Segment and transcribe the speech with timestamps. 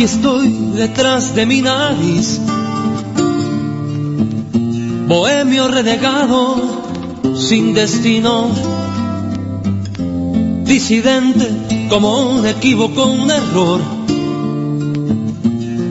[0.00, 2.40] Aquí estoy detrás de mi nariz,
[5.06, 6.56] bohemio renegado,
[7.36, 8.48] sin destino,
[10.64, 13.80] disidente como un equívoco, un error,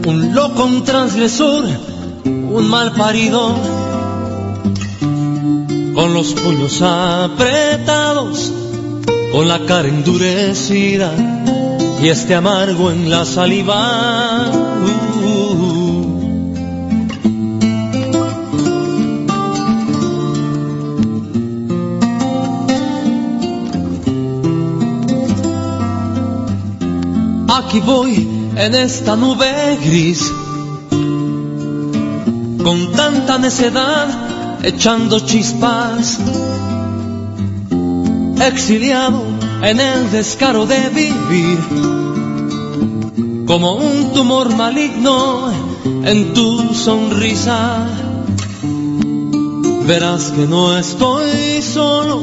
[0.08, 1.66] un loco, un transgresor,
[2.26, 3.54] un mal parido,
[5.94, 8.52] con los puños apretados,
[9.32, 11.14] con la cara endurecida
[12.02, 14.52] y este amargo en la saliva.
[27.50, 30.32] Aquí voy en esta nube gris,
[32.64, 34.08] con tanta necedad,
[34.64, 36.18] echando chispas,
[38.42, 39.29] exiliado
[39.62, 41.60] en el descaro de vivir,
[43.46, 45.52] como un tumor maligno
[46.04, 47.88] en tu sonrisa.
[49.86, 52.22] Verás que no estoy solo,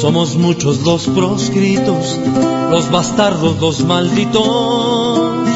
[0.00, 2.18] somos muchos los proscritos,
[2.70, 5.48] los bastardos, los malditos.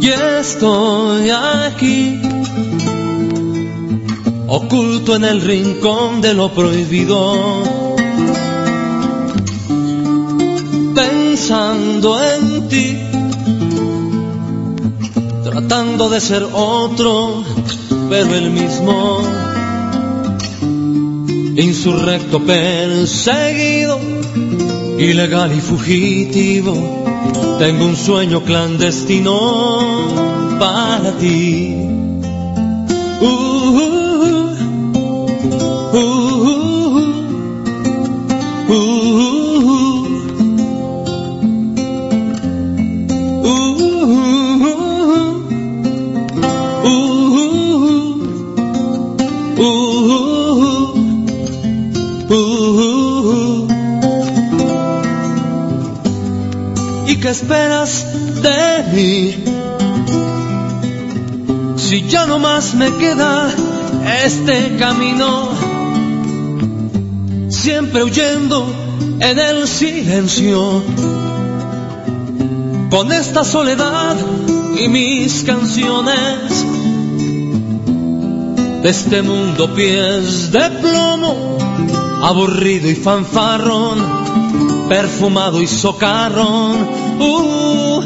[0.00, 2.20] y estoy aquí,
[4.46, 7.67] oculto en el rincón de lo prohibido
[11.96, 12.96] en ti,
[15.42, 17.42] tratando de ser otro,
[18.10, 19.22] pero el mismo,
[21.56, 23.98] insurrecto, perseguido,
[24.98, 26.74] ilegal y fugitivo,
[27.58, 29.38] tengo un sueño clandestino
[30.60, 31.74] para ti.
[33.20, 33.26] Uh,
[33.82, 34.08] uh,
[35.92, 36.37] uh,
[57.38, 58.04] esperas
[58.42, 59.34] de mí?
[61.76, 63.48] Si ya no más me queda
[64.24, 65.50] este camino,
[67.48, 68.66] siempre huyendo
[69.20, 70.82] en el silencio,
[72.90, 74.16] con esta soledad
[74.76, 76.66] y mis canciones,
[78.82, 80.97] de este mundo pies de plomo,
[82.28, 84.28] aburrido y fanfarrón
[84.88, 86.88] perfumado y socarrón.
[87.20, 88.02] Uh,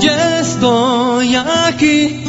[0.00, 2.24] ya estoy aquí,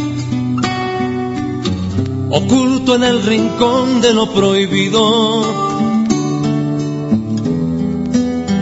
[2.30, 5.44] oculto en el rincón de lo prohibido,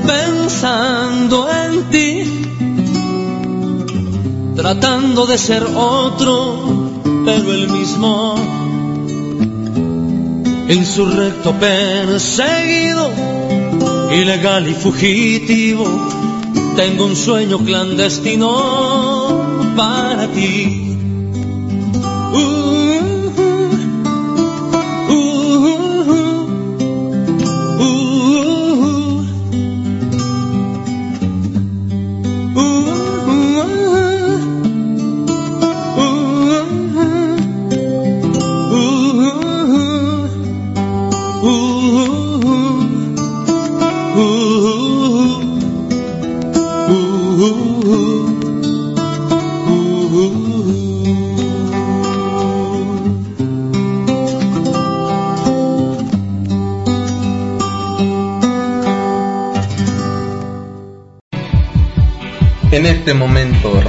[0.05, 2.23] pensando en ti,
[4.55, 6.91] tratando de ser otro,
[7.25, 8.34] pero el mismo.
[10.67, 13.11] Insurrecto perseguido
[14.11, 15.85] ilegal y fugitivo,
[16.75, 20.84] tengo un sueño clandestino para ti.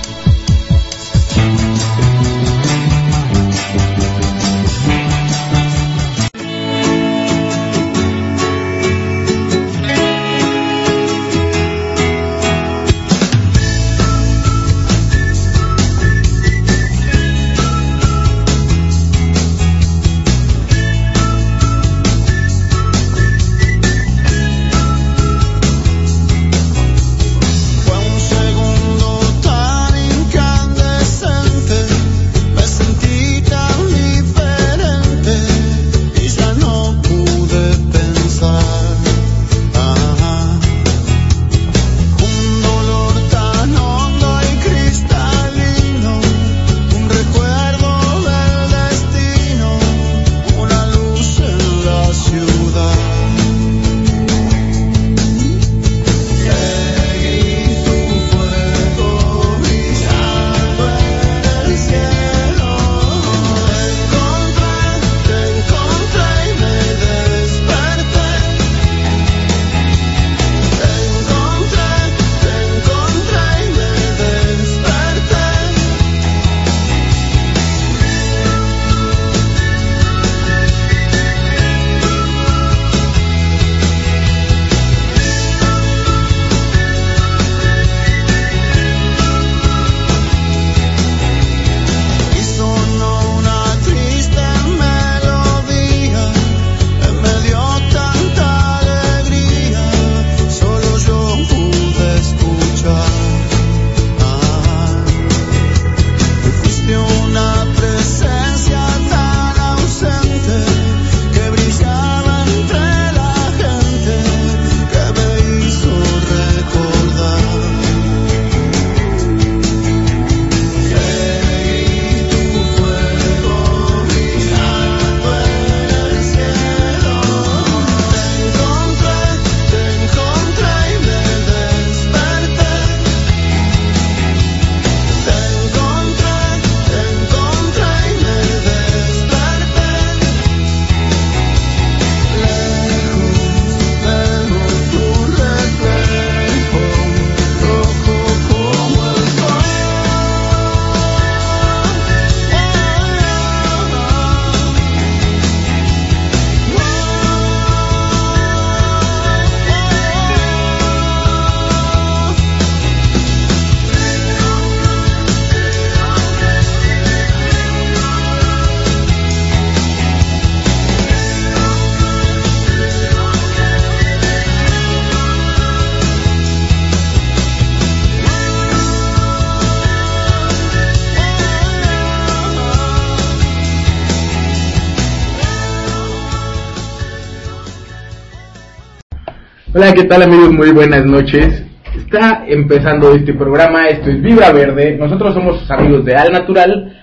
[189.83, 190.53] Hola, ¿qué tal amigos?
[190.53, 191.65] Muy buenas noches.
[191.97, 194.97] Está empezando este programa, esto es Vibra Verde.
[194.97, 196.97] Nosotros somos amigos de Al Natural,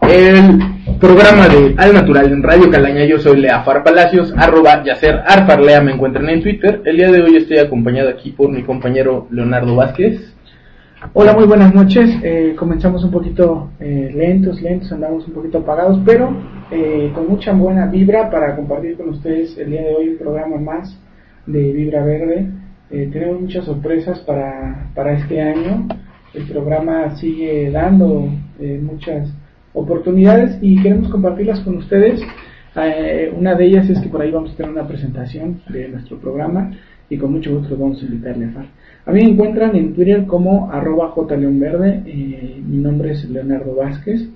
[0.00, 3.04] el programa de Al Natural en Radio Calaña.
[3.04, 6.82] Yo soy Leafar Palacios, arroba Yacer Arfarlea, me encuentran en Twitter.
[6.84, 10.34] El día de hoy estoy acompañado aquí por mi compañero Leonardo Vázquez.
[11.12, 12.10] Hola, muy buenas noches.
[12.24, 16.36] Eh, comenzamos un poquito eh, lentos, lentos, andamos un poquito apagados, pero
[16.72, 20.56] eh, con mucha buena vibra para compartir con ustedes el día de hoy un programa
[20.56, 20.98] más
[21.46, 22.48] de Vibra Verde.
[22.90, 25.88] Eh, tenemos muchas sorpresas para, para este año.
[26.34, 28.28] El programa sigue dando
[28.60, 29.32] eh, muchas
[29.72, 32.20] oportunidades y queremos compartirlas con ustedes.
[32.76, 36.18] Eh, una de ellas es que por ahí vamos a tener una presentación de nuestro
[36.18, 36.72] programa
[37.08, 38.66] y con mucho gusto vamos a invitarle a.
[39.08, 42.02] A mí me encuentran en Twitter como arroba jleonverde,
[42.66, 44.28] mi nombre es Leonardo Vázquez.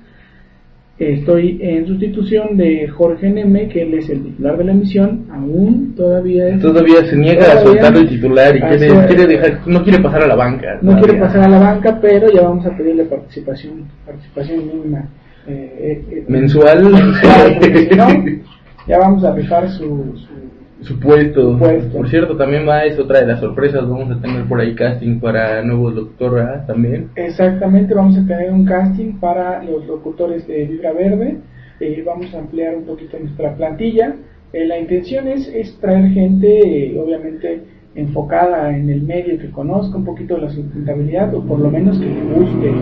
[1.00, 5.94] Estoy en sustitución de Jorge Neme, que él es el titular de la emisión, aún
[5.96, 6.60] todavía es...
[6.60, 10.26] Todavía se niega a Todavía soltar el titular y quiere, dejar, no quiere pasar a
[10.26, 10.78] la banca.
[10.82, 15.08] No quiere pasar a la banca, pero ya vamos a pedirle participación, participación mínima.
[15.48, 16.92] eh, eh, eh, Mensual.
[16.92, 16.98] no,
[18.86, 19.84] ya vamos a rifar su,
[20.16, 20.39] su-
[20.82, 21.52] Su puesto.
[21.52, 21.96] Su puesto.
[21.98, 23.88] Por cierto, también va, es otra de las sorpresas.
[23.88, 26.66] Vamos a tener por ahí casting para nuevo doctor ¿verdad?
[26.66, 27.10] también.
[27.16, 31.38] Exactamente, vamos a tener un casting para los locutores de Vibra Verde.
[31.80, 34.14] eh, vamos a ampliar un poquito nuestra plantilla.
[34.52, 37.62] Eh, la intención es, es traer gente, eh, obviamente,
[37.94, 41.98] enfocada en el medio, que conozca un poquito de la sustentabilidad o por lo menos
[41.98, 42.72] que le guste.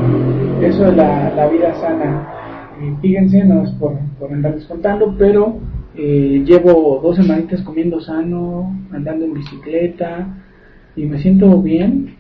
[0.66, 2.28] Eso es la, la vida sana.
[2.80, 5.58] Eh, fíjense, no es por, por andarles contando, pero
[5.98, 10.26] eh, llevo dos semanitas comiendo sano, andando en bicicleta
[10.96, 12.14] y me siento bien.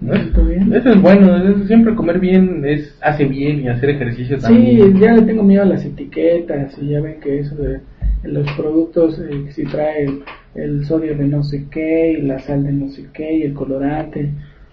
[0.00, 0.72] Me siento bien.
[0.72, 4.98] Eso es bueno, eso siempre comer bien es hace bien y hacer ejercicio Sí, también.
[5.00, 7.80] ya le tengo miedo a las etiquetas y ya ven que eso de
[8.24, 10.22] los productos, eh, que si trae el,
[10.54, 13.54] el sodio de no sé qué y la sal de no sé qué y el
[13.54, 14.30] colorante,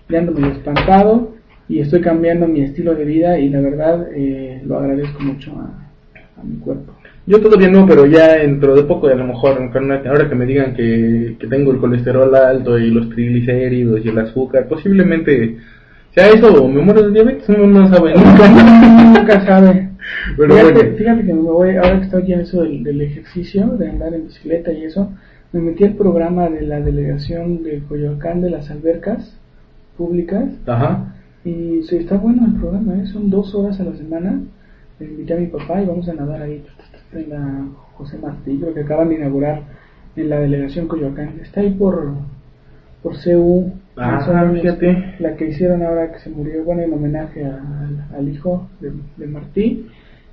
[0.09, 1.33] ya ando medio espantado
[1.69, 6.39] y estoy cambiando mi estilo de vida y la verdad eh, lo agradezco mucho a,
[6.39, 6.93] a mi cuerpo.
[7.31, 9.57] Yo todavía no, pero ya dentro de poco, y a lo mejor,
[10.05, 14.19] ahora que me digan que, que tengo el colesterol alto y los triglicéridos y el
[14.19, 15.55] azúcar, posiblemente
[16.13, 18.49] sea eso o me muero de diabetes, uno no sabe nunca.
[19.17, 19.91] Nunca sabe.
[20.35, 20.97] Pero fíjate, bueno.
[20.97, 24.25] fíjate que me voy, ahora que estoy en eso del, del ejercicio, de andar en
[24.25, 25.13] bicicleta y eso,
[25.53, 29.37] me metí al programa de la delegación de Coyoacán de las albercas
[29.95, 31.13] públicas Ajá.
[31.45, 33.05] y sí, está bueno el programa, ¿eh?
[33.05, 34.41] son dos horas a la semana.
[34.99, 36.61] Le invité a mi papá y vamos a nadar ahí
[37.13, 37.65] en la
[37.97, 39.61] José Martí, creo que acaban de inaugurar
[40.15, 41.39] en la delegación Coyoacán.
[41.41, 42.13] Está ahí por,
[43.03, 44.19] por CU, Ah,
[45.19, 48.91] la que hicieron ahora que se murió, bueno, en homenaje a- al, al hijo de,
[49.17, 49.87] de Martí.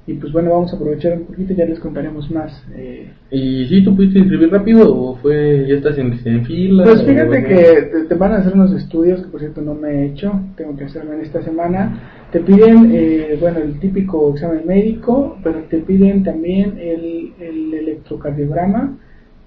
[0.08, 2.64] Y pues bueno, vamos a aprovechar un poquito, ya les contaremos más.
[2.74, 6.84] eh, ¿Y si tú pudiste inscribir rápido o fue, ya estás en, en fila?
[6.84, 7.46] Pues fíjate bueno?
[7.46, 10.32] que te, te van a hacer unos estudios que por cierto no me he hecho,
[10.56, 12.24] tengo que hacerlo en esta semana.
[12.32, 18.96] Te piden, eh, bueno, el típico examen médico, pero te piden también el, el electrocardiograma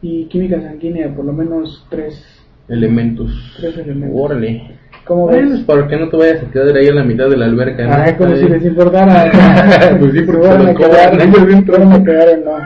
[0.03, 2.24] y química sanguínea, por lo menos tres.
[2.68, 3.32] Elementos.
[3.60, 4.15] Tres elementos.
[4.20, 4.62] Órale.
[5.05, 5.60] ¿Cómo Bueno, ves?
[5.60, 7.86] es para que no te vayas a quedar ahí en la mitad de la alberca.
[7.86, 7.93] ¿no?
[7.93, 8.39] Ah, como Ahí.
[8.41, 9.31] si les importara.
[10.00, 12.65] Pues sí, Se van a quedar, van a no.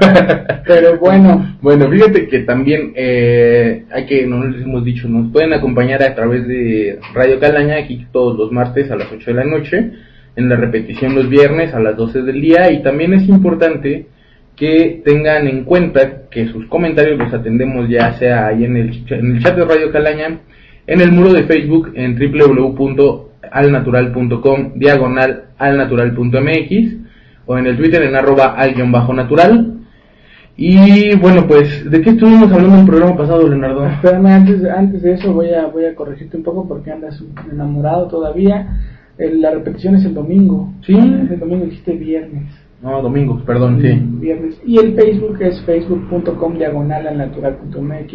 [0.66, 5.54] Pero bueno, Bueno, fíjate que también eh, hay que, no les hemos dicho, nos pueden
[5.54, 9.44] acompañar a través de Radio Calaña aquí todos los martes a las 8 de la
[9.46, 9.92] noche,
[10.36, 14.08] en la repetición los viernes a las 12 del día y también es importante
[14.56, 19.36] que tengan en cuenta que sus comentarios los atendemos ya sea ahí en el, en
[19.36, 20.40] el chat de Radio Calaña,
[20.88, 26.96] en el muro de Facebook en www.alnatural.com diagonal alnatural.mx
[27.48, 29.72] o en el Twitter en arroba al-natural
[30.58, 33.86] y bueno, pues, ¿de qué estuvimos hablando en el programa pasado, Leonardo?
[33.88, 38.08] Espérame, antes, antes de eso voy a, voy a corregirte un poco porque andas enamorado
[38.08, 38.80] todavía.
[39.18, 40.72] El- la repetición es el domingo.
[40.86, 40.94] Sí.
[40.94, 42.46] Es el domingo, dijiste viernes.
[42.82, 44.02] No, domingos, perdón, sí.
[44.22, 44.58] Viernes.
[44.66, 48.14] Y el Facebook es facebook.com diagonal al natural.mx.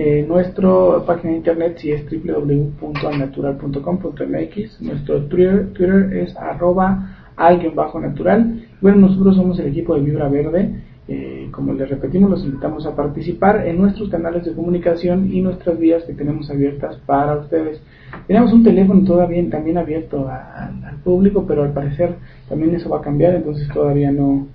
[0.00, 4.80] Eh, nuestro página de internet sí es www.alnatural.com.mx.
[4.80, 8.62] Nuestro Twitter, Twitter es arroba alguien bajo natural.
[8.80, 10.70] Bueno, nosotros somos el equipo de Vibra Verde.
[11.10, 15.78] Eh, como les repetimos, los invitamos a participar en nuestros canales de comunicación y nuestras
[15.78, 17.80] vías que tenemos abiertas para ustedes.
[18.26, 22.10] Tenemos un teléfono todavía también abierto a- al- al público, pero al parecer
[22.48, 24.46] también eso va a cambiar, entonces todavía no,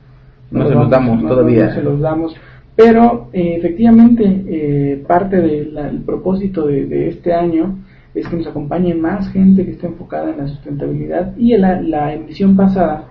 [0.51, 1.65] No se los damos no- todavía.
[1.65, 2.35] no se los damos.
[2.75, 7.77] Pero eh, efectivamente, eh, parte del propósito de, de este año
[8.15, 11.35] es que nos acompañe más gente que esté enfocada en la sustentabilidad.
[11.37, 13.09] Y en la, la emisión pasada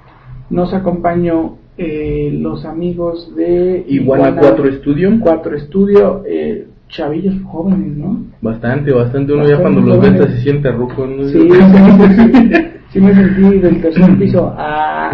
[0.50, 5.10] nos acompañó eh, los amigos de Iguana 4 Studio.
[5.20, 6.22] 4 Studio.
[6.26, 8.22] eh, chavillos jóvenes, ¿no?
[8.42, 9.32] Bastante, bastante.
[9.32, 11.06] Uno ya cuando los ve se siente ruco.
[11.06, 11.24] ¿no?
[11.24, 11.48] Sí,
[12.90, 14.54] sí, me sentí del tercer piso.
[14.54, 15.10] Ah,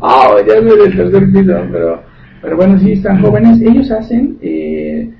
[0.00, 2.02] oh, ya no del tercer piso, pero,
[2.48, 3.60] pero bueno, sí, están jóvenes.
[3.60, 5.10] Ellos hacen, eh,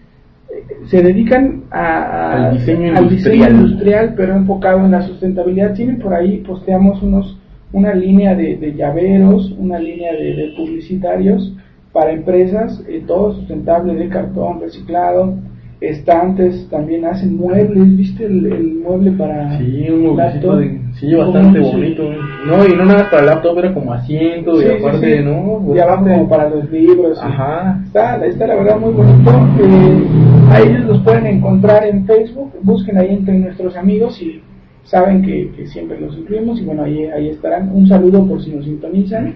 [0.86, 3.38] se dedican a, al, diseño, al industrial.
[3.38, 5.74] diseño industrial, pero enfocado en la sustentabilidad.
[5.74, 7.38] Tienen por ahí, posteamos unos
[7.70, 11.54] una línea de, de llaveros, una línea de, de publicitarios
[11.92, 15.34] para empresas, eh, todo sustentable de cartón reciclado,
[15.82, 21.64] estantes, también hacen muebles, ¿viste el, el mueble para Sí, un de, sí, bastante Sí.
[21.70, 22.10] bonito.
[22.46, 25.24] No, y no nada para laptop, era como asiento, Sí, y sí, aparte, sí.
[25.24, 25.74] ¿no?
[25.74, 27.18] Y abajo como para los libros.
[27.18, 27.24] sí.
[27.26, 27.80] Ajá.
[27.86, 29.30] Está, está la verdad muy bonito.
[29.60, 30.06] Eh,
[30.50, 32.52] a ellos los pueden encontrar en Facebook.
[32.62, 34.40] Busquen ahí entre nuestros amigos y
[34.84, 36.60] saben que, que siempre los incluimos.
[36.60, 37.70] Y bueno, ahí, ahí estarán.
[37.74, 39.34] Un saludo por si nos sintonizan.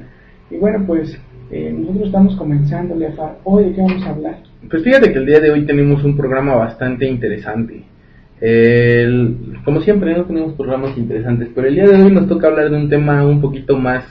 [0.51, 1.19] Y bueno, pues
[1.51, 3.39] eh, nosotros estamos comenzando, Leafar.
[3.45, 4.37] Hoy, ¿de qué vamos a hablar?
[4.71, 7.85] Pues fíjate que el día de hoy tenemos un programa bastante interesante.
[8.47, 12.71] El- como siempre, no tenemos programas interesantes, pero el día de hoy nos toca hablar
[12.71, 14.05] de un tema un poquito más,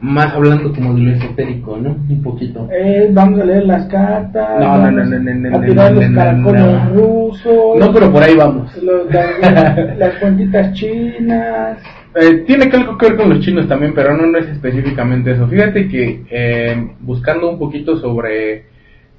[0.00, 1.90] más hablando como de lo esotérico, ¿no?
[2.08, 2.68] Un poquito.
[2.72, 4.58] Eh, vamos a leer las cartas.
[4.58, 7.78] No, a tirar los caracoles rusos.
[7.78, 8.76] No, pero por ahí vamos.
[8.82, 11.78] los- las, las cuentitas chinas.
[12.20, 15.30] Eh, tiene que algo que ver con los chinos también, pero no, no es específicamente
[15.32, 15.46] eso.
[15.46, 18.64] Fíjate que eh, buscando un poquito sobre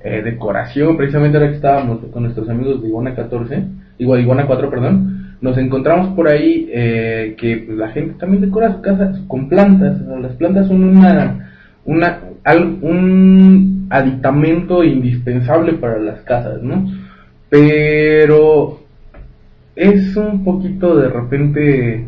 [0.04, 3.64] eh, decoración, precisamente ahora que estábamos con nuestros amigos de Iguana 14,
[4.00, 8.74] igual Iguana 4, perdón, nos encontramos por ahí eh, que pues, la gente también decora
[8.74, 10.02] su casa con plantas.
[10.10, 11.52] O las plantas son una,
[11.86, 16.86] una, al- un aditamento indispensable para las casas, ¿no?
[17.50, 18.80] Pero
[19.76, 22.08] es un poquito de repente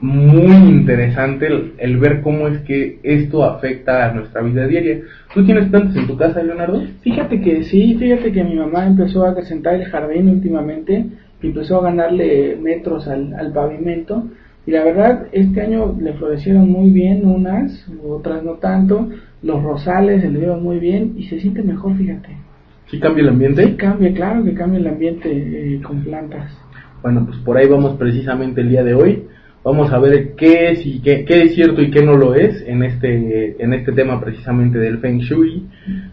[0.00, 5.00] muy interesante el, el ver cómo es que esto afecta a nuestra vida diaria.
[5.34, 6.82] ¿Tú tienes plantas en tu casa, Leonardo?
[7.02, 11.04] Fíjate que sí, fíjate que mi mamá empezó a acrecentar el jardín últimamente,
[11.42, 14.24] empezó a ganarle metros al, al pavimento
[14.66, 19.08] y la verdad este año le florecieron muy bien unas, otras no tanto,
[19.42, 22.28] los rosales se le vieron muy bien y se siente mejor, fíjate.
[22.90, 23.76] ¿Sí cambia el Sí ambiente?
[23.76, 26.50] cambia, claro que cambia el ambiente eh, con plantas.
[27.02, 29.24] Bueno, pues por ahí vamos precisamente el día de hoy.
[29.64, 32.64] Vamos a ver qué es y qué, qué es cierto y qué no lo es
[32.66, 35.66] en este en este tema precisamente del Feng Shui,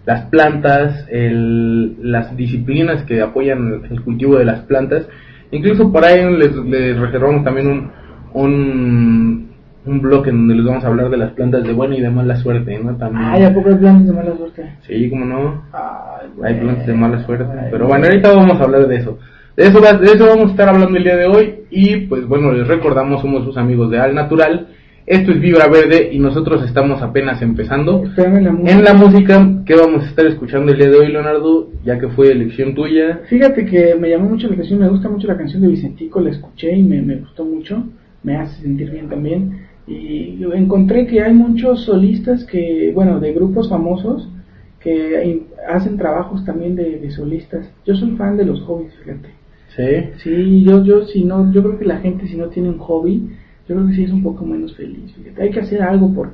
[0.05, 5.07] las plantas, el- las disciplinas que apoyan el cultivo de las plantas.
[5.51, 7.91] Incluso por ahí les, les reservamos también un,
[8.33, 9.47] un,
[9.85, 12.09] un blog en donde les vamos a hablar de las plantas de buena y de
[12.09, 12.95] mala suerte, ¿no?
[12.97, 13.25] También.
[13.25, 14.73] Ay, ¿a poco hay plantas de mala suerte?
[14.81, 15.63] Sí, cómo no.
[15.71, 17.45] Ay, Hay plantas de mala suerte.
[17.57, 19.17] Ay, Pero bueno, ahorita vamos a hablar de eso.
[19.57, 21.53] De eso, va- de eso vamos a estar hablando el día de hoy.
[21.69, 24.67] Y pues bueno, les recordamos, somos sus amigos de Al Natural.
[25.07, 28.03] Esto es Vibra Verde y nosotros estamos apenas empezando.
[28.43, 28.71] La.
[28.71, 32.07] En la música que vamos a estar escuchando el día de hoy, Leonardo, ya que
[32.09, 33.21] fue elección tuya.
[33.29, 36.31] Fíjate que me llamó mucho la atención, me gusta mucho la canción de Vicentico, la
[36.31, 37.83] escuché y me, me gustó mucho,
[38.23, 39.59] me hace sentir bien también.
[39.87, 44.27] Y encontré que hay muchos solistas que, bueno, de grupos famosos
[44.79, 47.71] que hacen trabajos también de, de solistas.
[47.85, 49.29] Yo soy fan de los hobbies, fíjate.
[49.75, 50.09] Sí.
[50.23, 53.29] Sí, yo, yo, si no, yo creo que la gente si no tiene un hobby,
[53.67, 55.13] yo creo que sí es un poco menos feliz.
[55.13, 55.41] Fíjate.
[55.41, 56.29] Hay que hacer algo por,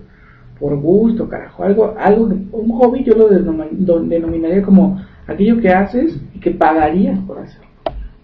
[0.60, 1.64] por gusto, carajo.
[1.64, 7.40] Algo, algo, un hobby yo lo denominaría como aquello que haces y que pagarías por
[7.40, 7.68] hacerlo.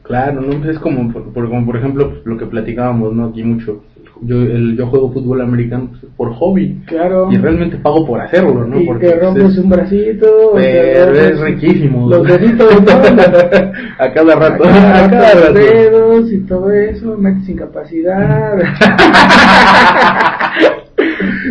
[0.04, 0.70] Claro, ¿no?
[0.70, 3.26] Es como por, por- como por ejemplo lo que platicábamos, ¿no?
[3.26, 3.84] Aquí mucho.
[4.22, 6.82] Yo, el, yo juego fútbol americano por hobby.
[6.88, 7.30] Claro.
[7.32, 8.80] Y realmente pago por hacerlo, ¿no?
[8.82, 10.52] y Porque te pues, rompes es- un bracito.
[10.56, 12.10] Pero rompes es riquísimo.
[12.10, 12.92] Los deditos, ¿no?
[14.00, 14.64] a cada rato.
[14.64, 18.58] A cada, A cada los dedos y todo eso, metes incapacidad.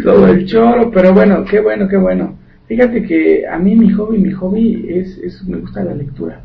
[0.05, 2.35] todo el choro, pero bueno, qué bueno, qué bueno.
[2.67, 6.41] Fíjate que a mí mi hobby, mi hobby es, es me gusta la lectura.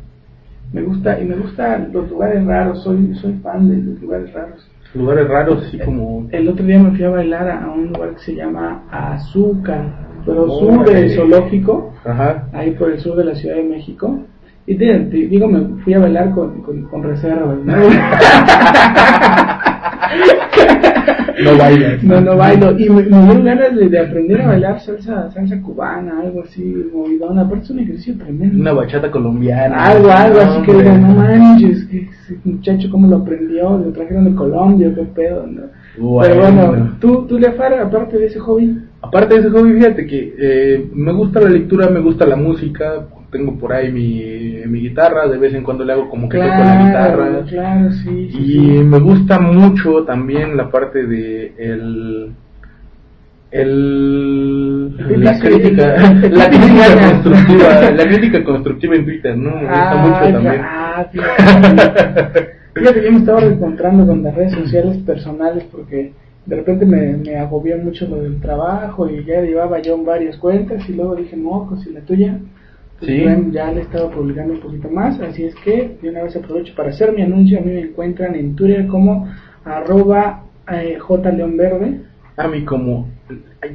[0.72, 4.66] Me gusta, y me gustan los lugares raros, soy, soy fan de los lugares raros.
[4.94, 6.26] Lugares raros, así como.
[6.30, 9.84] El otro día me fui a bailar a, un lugar que se llama Azúcar,
[10.26, 12.46] pero Oh, sur del zoológico, Ajá.
[12.52, 14.20] ahí por el sur de la Ciudad de México.
[14.66, 17.74] Y te, te digo, me fui a bailar con, con, con reservas, ¿no?
[21.44, 22.02] No bailas.
[22.02, 22.78] No, no bailo.
[22.78, 26.62] Y me, me dieron ganas de, de aprender a bailar salsa, salsa cubana, algo así,
[26.92, 27.42] movidona.
[27.42, 28.60] Aparte es un ejercicio tremendo.
[28.60, 29.84] Una bachata colombiana.
[29.84, 34.24] Algo, algo así que digan, no manches, que ese muchacho cómo lo aprendió, lo trajeron
[34.24, 35.62] de Colombia, qué pedo, ¿no?
[35.98, 36.34] Bueno.
[36.34, 40.34] Pero bueno, tú, tú Leafar, aparte de ese hobby, Aparte de ese hobby, fíjate que
[40.38, 43.06] eh, me gusta la lectura, me gusta la música.
[43.32, 46.64] Tengo por ahí mi, mi guitarra, de vez en cuando le hago como que toco
[46.64, 47.42] la claro, guitarra.
[47.48, 48.84] claro, sí, sí, Y sí.
[48.84, 52.36] me gusta mucho también la parte de el
[53.50, 55.96] el la crítica
[56.30, 61.06] la crítica constructiva la crítica constructiva en Twitter no me gusta Ah, mucho también ah,
[62.74, 63.04] fíjate.
[63.04, 66.12] Yo me estaba encontrando con las redes sociales personales porque
[66.46, 70.36] de repente me, me agobió mucho lo del trabajo y ya llevaba yo en varias
[70.38, 72.38] cuentas y luego dije, no, pues y la tuya.
[73.04, 73.24] Pues, Sí.
[73.50, 76.72] ya le he estado publicando un poquito más, así es que de una vez aprovecho
[76.76, 77.58] para hacer mi anuncio.
[77.58, 79.28] A mí me encuentran en Twitter como
[79.64, 82.00] arroba eh, jleonverde.
[82.36, 83.08] a mí como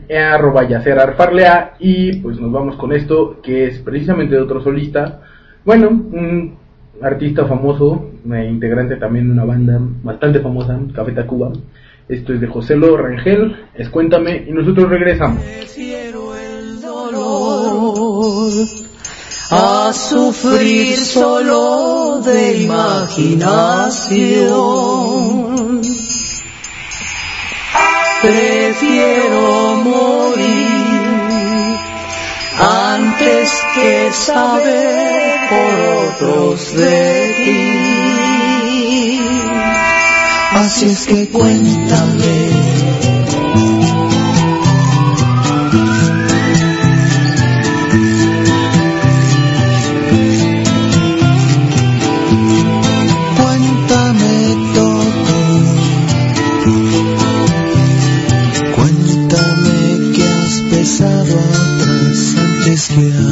[0.07, 4.61] eh, arroba yacer arfarlea y pues nos vamos con esto que es precisamente de otro
[4.61, 5.21] solista
[5.65, 6.55] bueno un
[7.01, 11.51] artista famoso eh, integrante también de una banda bastante famosa Café Tacuba
[12.09, 18.67] esto es de José Lo Rangel es Cuéntame y nosotros regresamos Prefiero el dolor
[19.49, 23.47] a sufrir solo de imaginación.
[28.21, 30.57] Prefiero morir
[32.59, 35.79] antes que saber por
[36.11, 37.87] otros de ti.
[40.55, 42.56] Así es que cuéntame.
[62.97, 63.26] Antes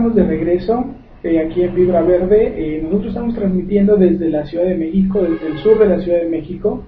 [0.00, 0.84] estamos de regreso
[1.22, 2.54] eh, aquí en Vibra Verde.
[2.56, 6.22] Eh, nosotros estamos transmitiendo desde la Ciudad de México, desde el sur de la Ciudad
[6.22, 6.84] de México.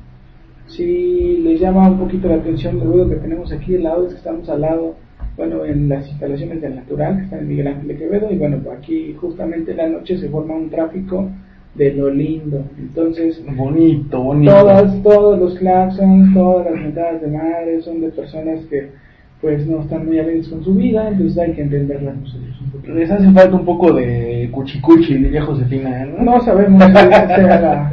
[0.66, 4.12] Si les llama un poquito la atención el ruido que tenemos aquí al lado, es
[4.14, 4.94] que estamos al lado,
[5.37, 8.61] bueno, en las instalaciones del Natural, que está en Miguel Ángel de Quevedo, y bueno,
[8.64, 11.29] pues aquí justamente en la noche se forma un tráfico
[11.75, 12.64] de lo lindo.
[12.79, 14.53] Entonces, bonito, bonito.
[14.53, 19.01] Todas, todos los claxons, todas las mentadas de madre son de personas que
[19.42, 22.94] pues no están muy alegres con su vida, entonces hay que entenderlas nosotros un poquito.
[22.94, 26.22] Les hace falta un poco de cuchicuchi, diría Josefina, ¿no?
[26.22, 27.90] No sabemos ese sea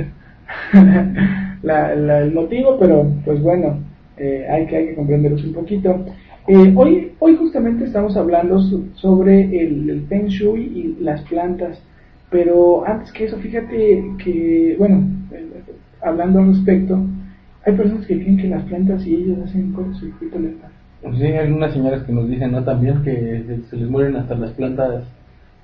[1.63, 3.79] la, la, el motivo, pero pues bueno,
[4.17, 6.05] eh, hay, que, hay que comprenderlos un poquito.
[6.47, 8.61] Eh, hoy, hoy justamente estamos hablando
[8.93, 11.81] sobre el, el Feng Shui y las plantas,
[12.29, 15.47] pero antes que eso, fíjate que, bueno, eh,
[16.03, 16.99] hablando al respecto,
[17.65, 20.71] hay personas que creen que las plantas y ellos hacen cortocircuito letal.
[21.01, 22.63] Sí, hay algunas señoras que nos dicen, ¿no?
[22.63, 25.05] También que se les mueren hasta las plantas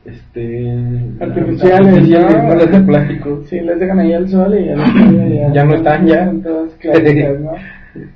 [0.05, 0.73] este
[1.19, 2.55] artificiales, ¿no?
[2.55, 3.41] las de plástico.
[3.45, 4.75] Sí, las dejan ahí al sol y ya,
[5.27, 6.25] ya, ya no están ya.
[6.25, 7.51] Son todas clásicas, ¿no?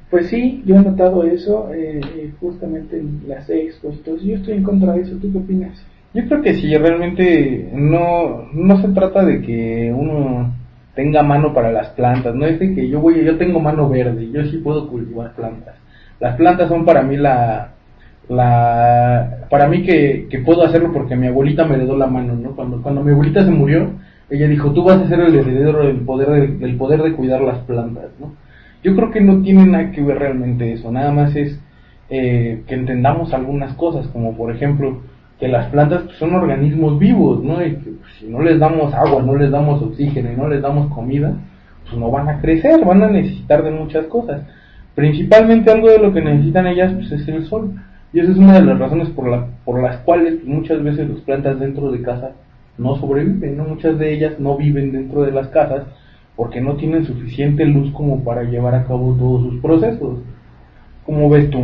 [0.10, 3.95] Pues sí, yo he notado eso eh, eh, justamente en las expos.
[3.95, 5.15] Entonces yo estoy en contra de eso.
[5.17, 5.86] ¿Tú qué opinas?
[6.13, 10.53] Yo creo que sí, realmente no, no se trata de que uno
[10.95, 14.29] tenga mano para las plantas, no es de que yo voy, yo tengo mano verde,
[14.32, 15.75] yo sí puedo cultivar plantas
[16.19, 17.71] las plantas son para mí la,
[18.27, 22.55] la para mí que, que, puedo hacerlo porque mi abuelita me heredó la mano, ¿no?
[22.55, 23.91] Cuando, cuando mi abuelita se murió,
[24.29, 27.41] ella dijo, tú vas a ser el heredero del poder de, del poder de cuidar
[27.41, 28.34] las plantas, ¿no?
[28.84, 31.60] Yo creo que no tiene nada que ver realmente eso, nada más es
[32.10, 35.01] eh, que entendamos algunas cosas, como por ejemplo,
[35.39, 37.65] que las plantas pues, son organismos vivos, ¿no?
[37.65, 40.62] Y que pues, si no les damos agua, no les damos oxígeno y no les
[40.62, 41.34] damos comida,
[41.84, 44.41] pues no van a crecer, van a necesitar de muchas cosas.
[44.95, 47.73] Principalmente algo de lo que necesitan ellas pues, es el sol.
[48.12, 51.10] Y esa es una de las razones por, la, por las cuales pues, muchas veces
[51.10, 52.32] las plantas dentro de casa
[52.78, 53.65] no sobreviven, ¿no?
[53.65, 55.84] Muchas de ellas no viven dentro de las casas
[56.36, 60.19] porque no tienen suficiente luz como para llevar a cabo todos sus procesos.
[61.06, 61.60] ¿Cómo ves tú?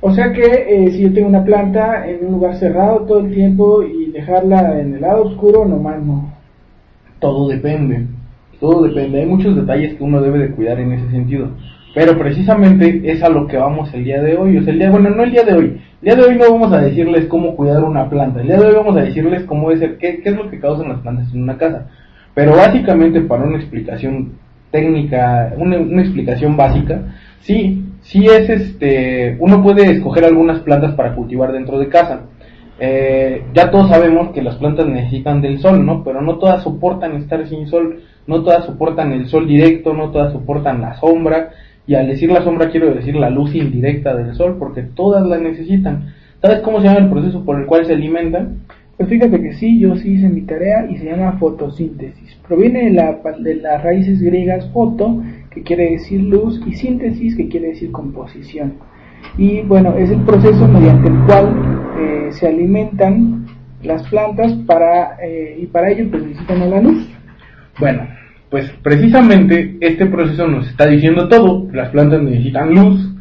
[0.00, 3.34] O sea que eh, si yo tengo una planta en un lugar cerrado todo el
[3.34, 6.32] tiempo y dejarla en el lado oscuro, nomás no.
[7.18, 8.06] Todo depende,
[8.60, 9.20] todo depende.
[9.20, 11.48] Hay muchos detalles que uno debe de cuidar en ese sentido.
[11.94, 14.58] Pero precisamente es a lo que vamos el día de hoy.
[14.58, 15.80] O sea, el día, bueno, no el día de hoy.
[16.02, 18.40] El día de hoy no vamos a decirles cómo cuidar una planta.
[18.40, 20.60] El día de hoy vamos a decirles cómo es el, qué, qué es lo que
[20.60, 21.88] causan las plantas en una casa.
[22.34, 24.34] Pero básicamente para una explicación
[24.70, 27.02] técnica, una, una explicación básica,
[27.40, 32.22] sí, sí es este, uno puede escoger algunas plantas para cultivar dentro de casa.
[32.80, 36.04] Eh, ya todos sabemos que las plantas necesitan del sol, ¿no?
[36.04, 40.32] Pero no todas soportan estar sin sol, no todas soportan el sol directo, no todas
[40.32, 41.50] soportan la sombra,
[41.88, 45.38] y al decir la sombra quiero decir la luz indirecta del sol, porque todas la
[45.38, 46.12] necesitan.
[46.42, 48.58] ¿Sabes cómo se llama el proceso por el cual se alimentan?
[48.98, 52.36] Pues fíjate que sí, yo sí hice mi tarea y se llama fotosíntesis.
[52.46, 57.48] Proviene de, la, de las raíces griegas foto, que quiere decir luz, y síntesis, que
[57.48, 58.74] quiere decir composición.
[59.38, 61.56] Y bueno, es el proceso mediante el cual
[61.98, 63.46] eh, se alimentan
[63.82, 67.08] las plantas para, eh, y para ello pues necesitan la luz.
[67.80, 68.02] Bueno,
[68.50, 71.68] pues precisamente este proceso nos está diciendo todo.
[71.72, 73.14] Las plantas necesitan luz,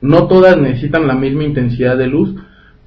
[0.00, 2.34] no todas necesitan la misma intensidad de luz,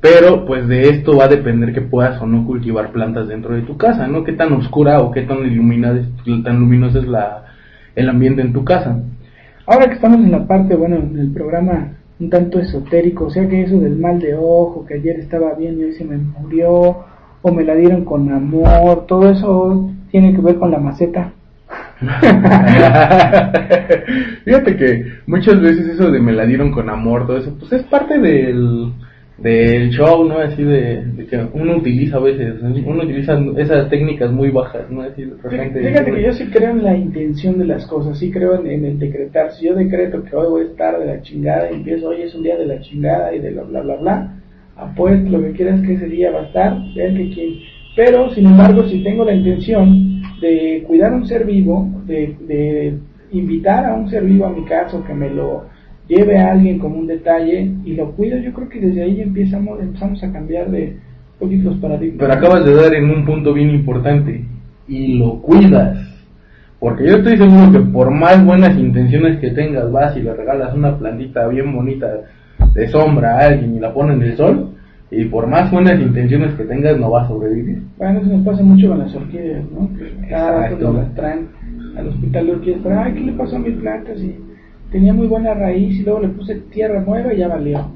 [0.02, 3.62] pero pues de esto va a depender que puedas o no cultivar plantas dentro de
[3.62, 4.24] tu casa, ¿no?
[4.24, 6.02] Qué tan oscura o qué tan iluminada,
[6.44, 7.46] tan luminosa es la,
[7.96, 9.00] el ambiente en tu casa.
[9.66, 13.48] Ahora que estamos en la parte, bueno, en el programa un tanto esotérico, o sea
[13.48, 17.06] que eso del mal de ojo, que ayer estaba bien y hoy se me murió,
[17.42, 21.34] o me la dieron con amor, todo eso tiene que ver con la maceta.
[24.46, 27.84] Fíjate que muchas veces eso de me la dieron con amor, todo eso, pues es
[27.84, 28.92] parte del,
[29.38, 30.40] del show, ¿no?
[30.40, 35.02] Así de, de, que uno utiliza a veces, uno utiliza esas técnicas muy bajas, ¿no?
[35.02, 38.32] Así de repente, Fíjate que yo sí creo en la intención de las cosas, sí
[38.32, 39.52] creo en, en, el decretar.
[39.52, 42.36] Si yo decreto que hoy voy a estar de la chingada y empiezo, hoy es
[42.36, 44.34] un día de la chingada y de bla, bla, bla, bla,
[44.76, 47.60] apuesto lo que quieras que ese día va a estar, vean que quien.
[47.96, 50.13] Pero, sin embargo, si tengo la intención
[50.44, 52.98] de cuidar un ser vivo, de, de
[53.32, 55.64] invitar a un ser vivo a mi caso que me lo
[56.08, 59.80] lleve a alguien como un detalle y lo cuido, yo creo que desde ahí empezamos,
[60.24, 60.98] a cambiar de
[61.40, 62.20] poquitos los paradigmas.
[62.20, 64.46] Pero acabas de dar en un punto bien importante
[64.88, 65.98] y lo cuidas.
[66.80, 70.76] Porque yo estoy seguro que por más buenas intenciones que tengas, vas y le regalas
[70.76, 72.08] una plantita bien bonita
[72.74, 74.70] de sombra a alguien y la pones en el sol,
[75.12, 77.84] y por más buenas intenciones que tengas, no va a sobrevivir.
[77.98, 79.90] Bueno, eso nos pasa mucho con las orquídeas, ¿no?
[79.98, 81.48] Que cada rato nos las traen
[81.98, 84.20] al hospital de orquídeas, pero, ay, ¿qué le pasó a mis plantas?
[84.20, 84.36] Y
[84.92, 87.92] tenía muy buena raíz y luego le puse tierra nueva y ya valió.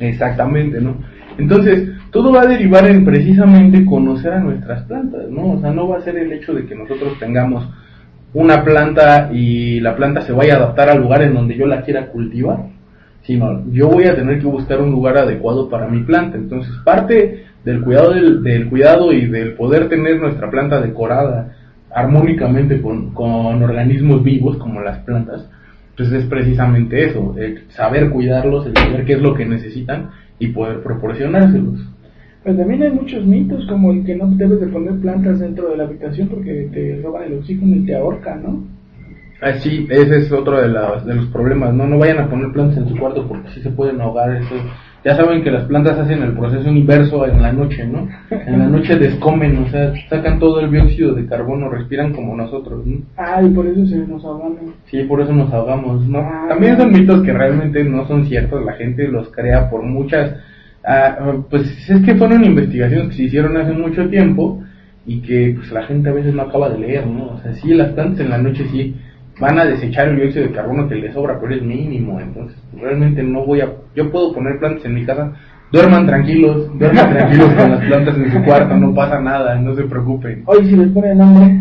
[0.00, 0.96] Exactamente, ¿no?
[1.38, 5.52] Entonces, todo va a derivar en precisamente conocer a nuestras plantas, ¿no?
[5.52, 7.68] O sea, no va a ser el hecho de que nosotros tengamos
[8.34, 11.82] una planta y la planta se vaya a adaptar al lugar en donde yo la
[11.82, 12.66] quiera cultivar,
[13.28, 16.38] sino yo voy a tener que buscar un lugar adecuado para mi planta.
[16.38, 21.54] Entonces, parte del cuidado del, del cuidado y del poder tener nuestra planta decorada
[21.90, 25.46] armónicamente con, con organismos vivos como las plantas,
[25.94, 30.48] pues es precisamente eso, el saber cuidarlos, el saber qué es lo que necesitan y
[30.48, 31.86] poder proporcionárselos.
[32.42, 35.76] Pero también hay muchos mitos, como el que no debes de poner plantas dentro de
[35.76, 38.77] la habitación porque te roban el oxígeno y te ahorcan, ¿no?
[39.40, 41.86] Ah, sí, ese es otro de, las- de los problemas, ¿no?
[41.86, 44.34] No vayan a poner plantas en su cuarto porque sí se pueden ahogar.
[44.36, 44.54] Eso.
[45.04, 48.08] Ya saben que las plantas hacen el proceso inverso en la noche, ¿no?
[48.32, 52.84] En la noche descomen, o sea, sacan todo el dióxido de carbono, respiran como nosotros,
[52.84, 52.96] ¿no?
[53.16, 54.56] Ah, y por eso se nos ahogan.
[54.86, 56.18] Sí, por eso nos ahogamos, ¿no?
[56.18, 60.34] Ah, También son mitos que realmente no son ciertos, la gente los crea por muchas...
[60.84, 61.16] ah,
[61.48, 64.62] pues es que fueron investigaciones que se hicieron hace mucho tiempo
[65.06, 67.34] y que pues la gente a veces no acaba de leer, ¿no?
[67.34, 68.96] O sea, sí, las plantas en la noche sí
[69.40, 72.82] van a desechar el dióxido de carbono que les sobra, pero es mínimo, entonces pues,
[72.82, 73.72] realmente no voy a...
[73.94, 75.32] Yo puedo poner plantas en mi casa,
[75.70, 79.84] duerman tranquilos, duerman tranquilos con las plantas en su cuarto, no pasa nada, no se
[79.84, 80.42] preocupen.
[80.46, 81.60] Oye, si les ponen nombre.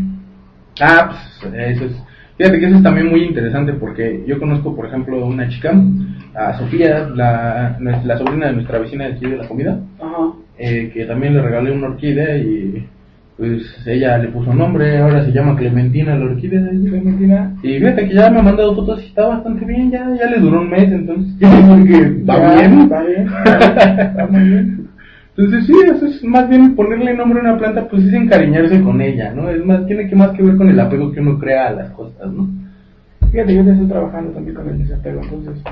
[0.81, 1.11] Ah,
[1.41, 2.03] pues eso es.
[2.37, 5.73] Fíjate que eso es también muy interesante porque yo conozco, por ejemplo, una chica,
[6.35, 10.33] a Sofía, la, la sobrina de nuestra vecina de aquí de la comida, Ajá.
[10.59, 12.87] eh, que también le regalé una orquídea y
[13.37, 16.61] pues ella le puso nombre, ahora se llama Clementina la orquídea.
[16.69, 17.55] Clementina.
[17.61, 20.39] Y fíjate que ya me ha mandado fotos y está bastante bien, ya, ya le
[20.39, 22.81] duró un mes, entonces yo creo que va Ya, bien.
[22.81, 23.27] Está bien.
[23.99, 24.87] Está muy bien.
[25.37, 28.99] Entonces sí, eso es más bien ponerle nombre a una planta, pues es encariñarse con
[29.01, 29.49] ella, ¿no?
[29.51, 31.91] Es más, tiene que más que ver con el apego que uno crea a las
[31.91, 32.49] cosas, ¿no?
[33.31, 35.63] Fíjate, yo ya estoy trabajando también con el desapego, entonces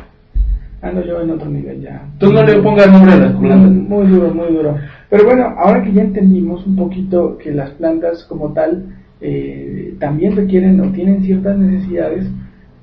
[0.84, 2.00] ando yo en otro nivel ya.
[2.20, 3.72] Tú no le pongas nombre a las plantas.
[3.72, 4.78] muy duro, muy duro.
[5.16, 10.36] Pero bueno, ahora que ya entendimos un poquito que las plantas como tal eh, también
[10.36, 12.28] requieren o tienen ciertas necesidades,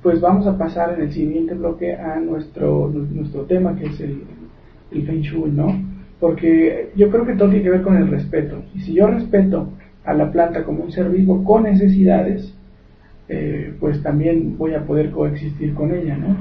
[0.01, 4.23] pues vamos a pasar en el siguiente bloque a nuestro, nuestro tema que es el,
[4.93, 5.79] el Feng Shui, ¿no?
[6.19, 8.63] Porque yo creo que todo tiene que ver con el respeto.
[8.73, 9.69] Y si yo respeto
[10.03, 12.51] a la planta como un ser vivo con necesidades,
[13.29, 16.35] eh, pues también voy a poder coexistir con ella, ¿no?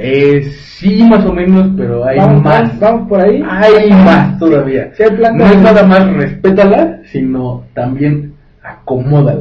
[0.00, 0.42] Eh,
[0.78, 2.60] sí, más o menos, pero hay vamos, más.
[2.62, 3.42] vamos- vamos por ahí.
[3.48, 4.92] Hay más todavía.
[4.96, 9.40] Plantas- No es nada más respétala, sino también acomódala.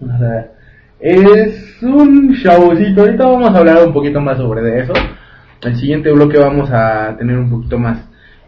[0.00, 0.46] O sea,
[1.00, 3.00] es un showcito.
[3.02, 4.92] Ahorita vamos a hablar un poquito más sobre eso.
[5.62, 7.98] En el siguiente bloque vamos a tener un poquito más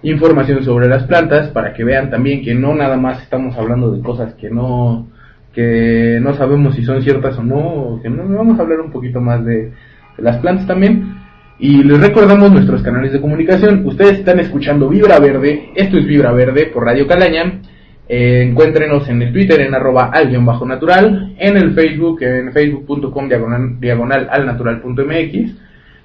[0.03, 4.01] información sobre las plantas para que vean también que no nada más estamos hablando de
[4.01, 5.09] cosas que no
[5.53, 8.93] que no sabemos si son ciertas o no, o que no vamos a hablar un
[8.93, 9.73] poquito más de,
[10.17, 11.17] de las plantas también.
[11.63, 13.87] Y les recordamos nuestros canales de comunicación.
[13.87, 15.69] Ustedes están escuchando Vibra Verde.
[15.75, 17.61] Esto es Vibra Verde por Radio Calaña.
[18.09, 21.35] Eh, encuéntrenos en el Twitter en arroba alguien bajo natural.
[21.39, 25.55] En el Facebook en facebook.com diagonal, diagonal al natural punto mx.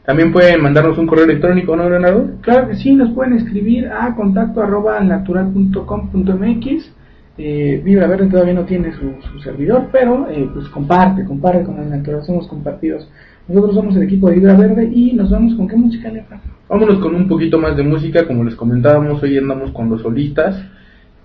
[0.03, 2.31] También pueden mandarnos un correo electrónico, ¿no, Leonardo?
[2.41, 6.91] Claro que sí, nos pueden escribir a contacto arroba natural.com.mx.
[7.37, 11.79] Eh, Vibra Verde todavía no tiene su, su servidor, pero eh, pues comparte, comparte con
[11.79, 13.09] el natural, somos compartidos.
[13.47, 16.41] Nosotros somos el equipo de Vibra Verde y nos vamos con qué música, Lefa.
[16.67, 20.63] Vámonos con un poquito más de música, como les comentábamos, hoy andamos con los solistas.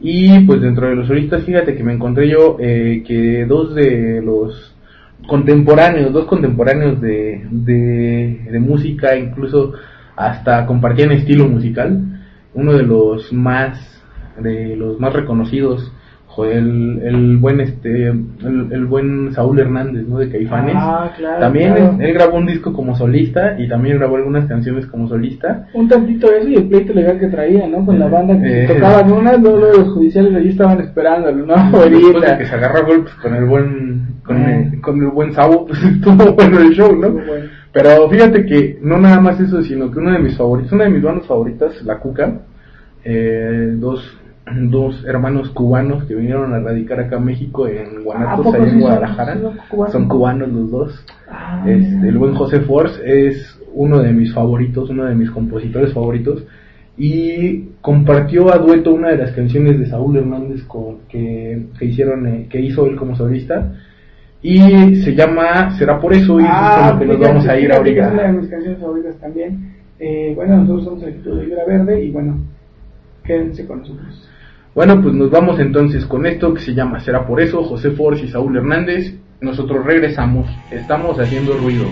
[0.01, 4.21] Y pues dentro de los solistas, fíjate que me encontré yo eh, que dos de
[4.23, 4.75] los
[5.27, 9.73] contemporáneos, dos contemporáneos de, de, de música, incluso
[10.15, 12.03] hasta compartían estilo musical.
[12.53, 14.03] Uno de los más,
[14.39, 15.91] de los más reconocidos,
[16.33, 20.19] joder, el, el buen este, el, el buen Saúl Hernández, ¿no?
[20.19, 20.75] De Caifanes.
[20.79, 21.41] Ah, claro.
[21.41, 21.97] También claro.
[21.99, 25.67] él, él grabó un disco como solista y también grabó algunas canciones como solista.
[25.75, 27.85] Un tantito eso y el pleito legal que traía, ¿no?
[27.85, 28.67] Con la banda que Eh.
[28.69, 31.55] tocaban unas, luego los judiciales allí estaban esperándolo, ¿no?
[31.55, 32.39] Después de Ahorita.
[32.39, 34.57] que se agarró a golpes con el buen con, Ah.
[34.61, 37.11] el, con el buen Sabo, pues estuvo bueno el show, ¿no?
[37.11, 37.47] Bueno.
[37.73, 40.91] Pero fíjate que no nada más eso, sino que uno de mis favoritos, una de
[40.91, 42.41] mis bandas favoritas, La Cuca,
[43.05, 44.20] eh, dos,
[44.71, 48.73] dos hermanos cubanos que vinieron a radicar acá a México en ¿A Guanatos, poco allá
[48.73, 49.35] en Guadalajara.
[49.39, 49.93] son cubanos?
[49.93, 51.05] Son cubanos los dos.
[51.31, 55.93] Ah, Este, el buen José Force es uno de mis favoritos, uno de mis compositores
[55.93, 56.45] favoritos.
[56.99, 62.27] Y compartió a dueto una de las canciones de Saúl Hernández con, que, que hicieron,
[62.27, 63.73] eh, que hizo él como solista.
[64.43, 67.71] Y se llama Será por eso y Ah, es lo que nos vamos a ir
[67.71, 68.33] que Es una de ahorita.
[68.33, 69.73] mis canciones favoritas también.
[69.99, 72.39] Eh, bueno, nosotros somos el equipo de Vibra Verde y bueno,
[73.31, 74.29] quédense con nosotros.
[74.75, 78.25] Bueno, pues nos vamos entonces con esto que se llama Será por eso, José Force
[78.25, 79.15] y Saúl Hernández.
[79.41, 81.85] Nosotros regresamos, estamos haciendo ruido.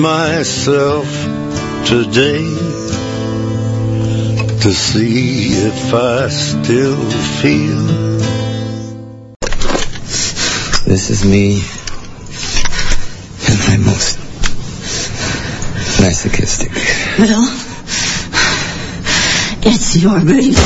[0.00, 1.06] myself
[1.84, 2.42] today
[4.62, 6.96] to see if I still
[7.40, 7.82] feel.
[10.86, 11.62] This is me
[13.46, 14.18] and I'm most
[16.00, 16.72] masochistic.
[17.18, 17.44] Bill,
[19.70, 20.56] it's your baby.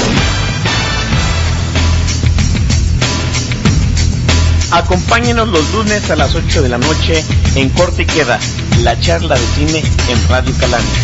[4.71, 7.25] Acompáñenos los lunes a las 8 de la noche
[7.57, 8.41] en Corte y Queda
[8.83, 10.99] la charla de cine en Radio Calanda.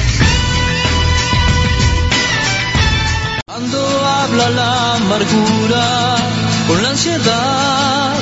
[3.46, 6.16] Cuando habla la amargura
[6.66, 8.14] con la ansiedad,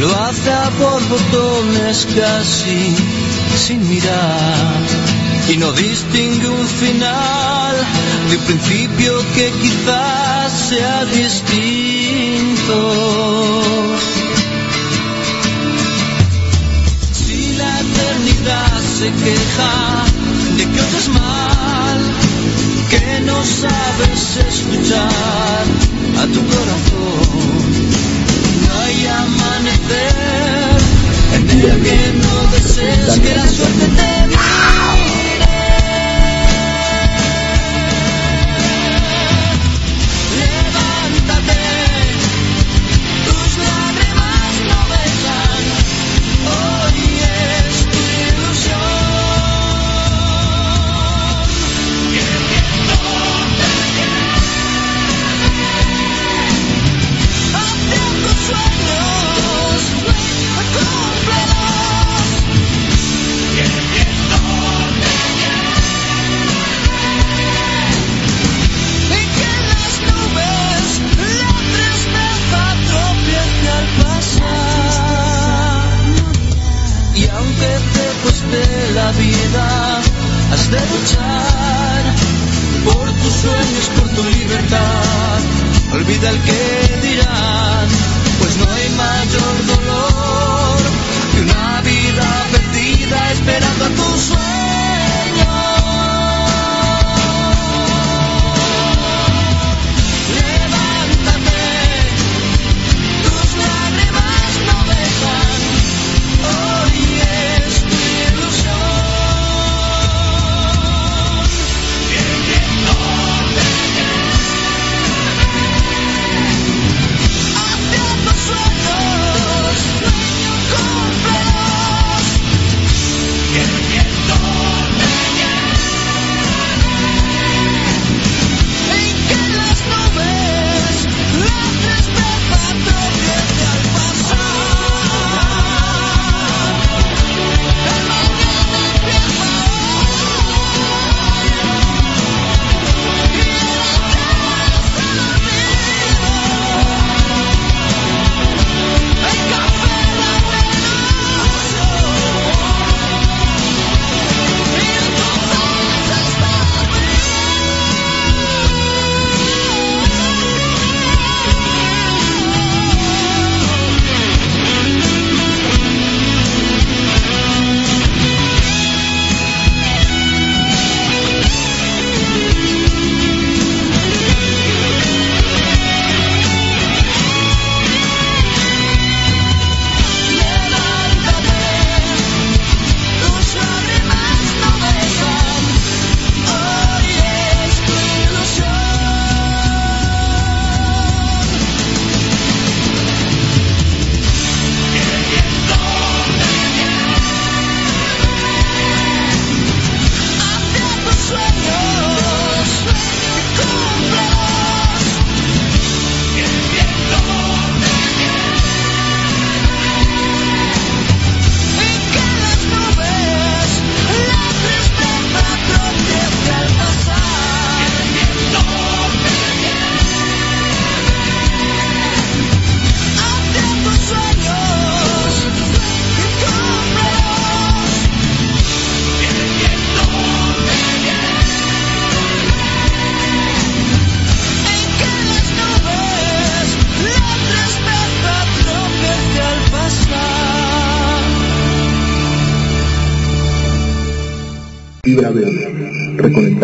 [0.00, 2.94] lo hace a borbotones casi
[3.56, 4.82] sin mirar.
[5.48, 7.76] Y no distingue un final
[8.30, 12.74] de un principio que quizás sea distinto
[19.04, 20.04] se queja
[20.56, 21.98] de que otro es mal,
[22.88, 25.64] que no sabes escuchar
[26.20, 27.64] a tu corazón.
[28.66, 30.78] No hay amanecer
[31.34, 33.93] en el que no desees que la suerte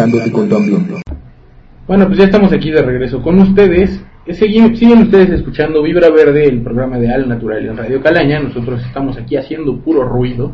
[0.07, 0.95] Verde, reconectándote con tu ambiente.
[1.87, 4.03] Bueno, pues ya estamos aquí de regreso con ustedes.
[4.25, 8.39] Que Siguen, siguen ustedes escuchando Vibra Verde, el programa de Al Natural en Radio Calaña.
[8.41, 10.53] Nosotros estamos aquí haciendo puro ruido.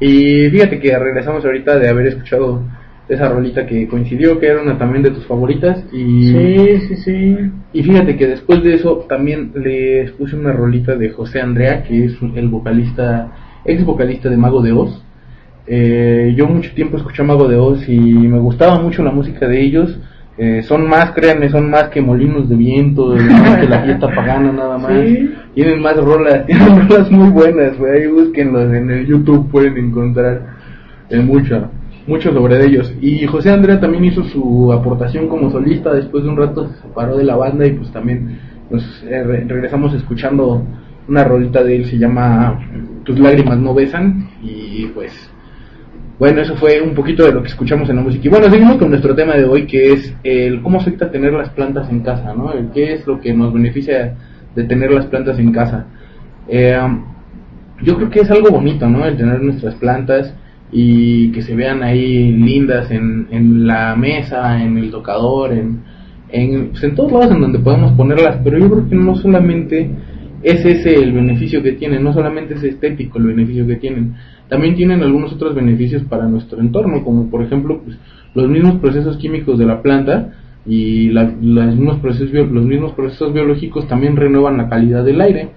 [0.00, 2.62] Y fíjate que regresamos ahorita de haber escuchado
[3.08, 5.82] esa rolita que coincidió, que era una también de tus favoritas.
[5.92, 7.36] Y, Sí, sí, sí.
[7.72, 12.06] y fíjate que después de eso también les puse una rolita de José Andrea, que
[12.06, 13.32] es el vocalista,
[13.64, 15.02] ex vocalista de Mago de Oz.
[15.66, 19.46] Eh, yo mucho tiempo escuché a Mago de Oz y me gustaba mucho la música
[19.48, 19.98] de ellos.
[20.38, 24.76] Eh, son más, créanme, son más que molinos de viento, que la fiesta pagana nada
[24.78, 24.92] más.
[24.92, 25.30] Sí.
[25.54, 28.02] Tienen más rolas, tienen rolas muy buenas, güey.
[28.02, 30.42] Ahí búsquenlos en el YouTube, pueden encontrar
[31.08, 31.68] eh, mucho,
[32.06, 32.92] mucho sobre ellos.
[33.00, 37.16] Y José Andrea también hizo su aportación como solista, después de un rato se separó
[37.16, 38.38] de la banda y pues también
[38.70, 40.62] nos eh, re- regresamos escuchando
[41.08, 42.58] una rolita de él, se llama
[43.04, 45.25] Tus lágrimas no besan y pues
[46.18, 48.26] bueno, eso fue un poquito de lo que escuchamos en la música.
[48.26, 51.50] Y bueno, seguimos con nuestro tema de hoy, que es el cómo afecta tener las
[51.50, 52.52] plantas en casa, ¿no?
[52.52, 54.14] El qué es lo que nos beneficia
[54.54, 55.86] de tener las plantas en casa.
[56.48, 56.78] Eh,
[57.82, 59.04] yo creo que es algo bonito, ¿no?
[59.04, 60.34] El tener nuestras plantas
[60.72, 65.82] y que se vean ahí lindas en, en la mesa, en el tocador, en,
[66.30, 68.38] en, pues en todos lados en donde podemos ponerlas.
[68.42, 69.90] Pero yo creo que no solamente
[70.46, 74.14] es ese el beneficio que tienen, no solamente es estético el beneficio que tienen,
[74.48, 77.98] también tienen algunos otros beneficios para nuestro entorno, como por ejemplo pues,
[78.34, 80.34] los mismos procesos químicos de la planta
[80.64, 85.48] y la- los, mismos procesos, los mismos procesos biológicos también renuevan la calidad del aire.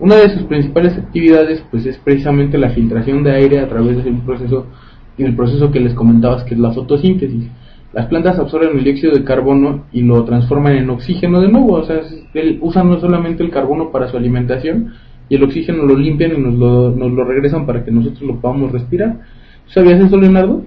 [0.00, 4.16] Una de sus principales actividades pues es precisamente la filtración de aire a través del
[4.18, 4.66] proceso
[5.18, 7.44] el proceso que les comentabas que es la fotosíntesis.
[7.92, 11.84] Las plantas absorben el dióxido de carbono y lo transforman en oxígeno de nuevo, o
[11.84, 12.00] sea,
[12.34, 14.92] el- usan no solamente el carbono para su alimentación
[15.28, 18.36] y el oxígeno lo limpian y nos lo, nos lo regresan para que nosotros lo
[18.40, 19.16] podamos respirar.
[19.66, 20.62] ¿Sabías eso, Leonardo?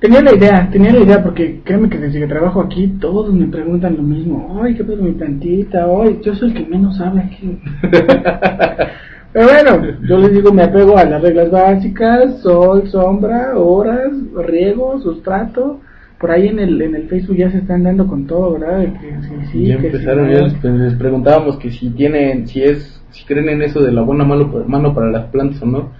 [0.00, 3.46] Tenía la idea, tenía la idea porque créeme que desde que trabajo aquí todos me
[3.46, 4.60] preguntan lo mismo.
[4.60, 5.86] Ay, ¿qué pedo mi plantita?
[6.02, 7.56] Ay, yo soy el que menos habla aquí.
[9.32, 14.10] Pero bueno, yo les digo, me apego a las reglas básicas, sol, sombra, horas,
[14.46, 15.80] riego, sustrato.
[16.22, 18.78] Por ahí en el, en el Facebook ya se están dando con todo, ¿verdad?
[18.78, 22.62] De que sí, sí, ya que empezaron, sí, ya les preguntábamos que si tienen, si
[22.62, 25.90] es, si creen en eso de la buena mano, mano para las plantas o no.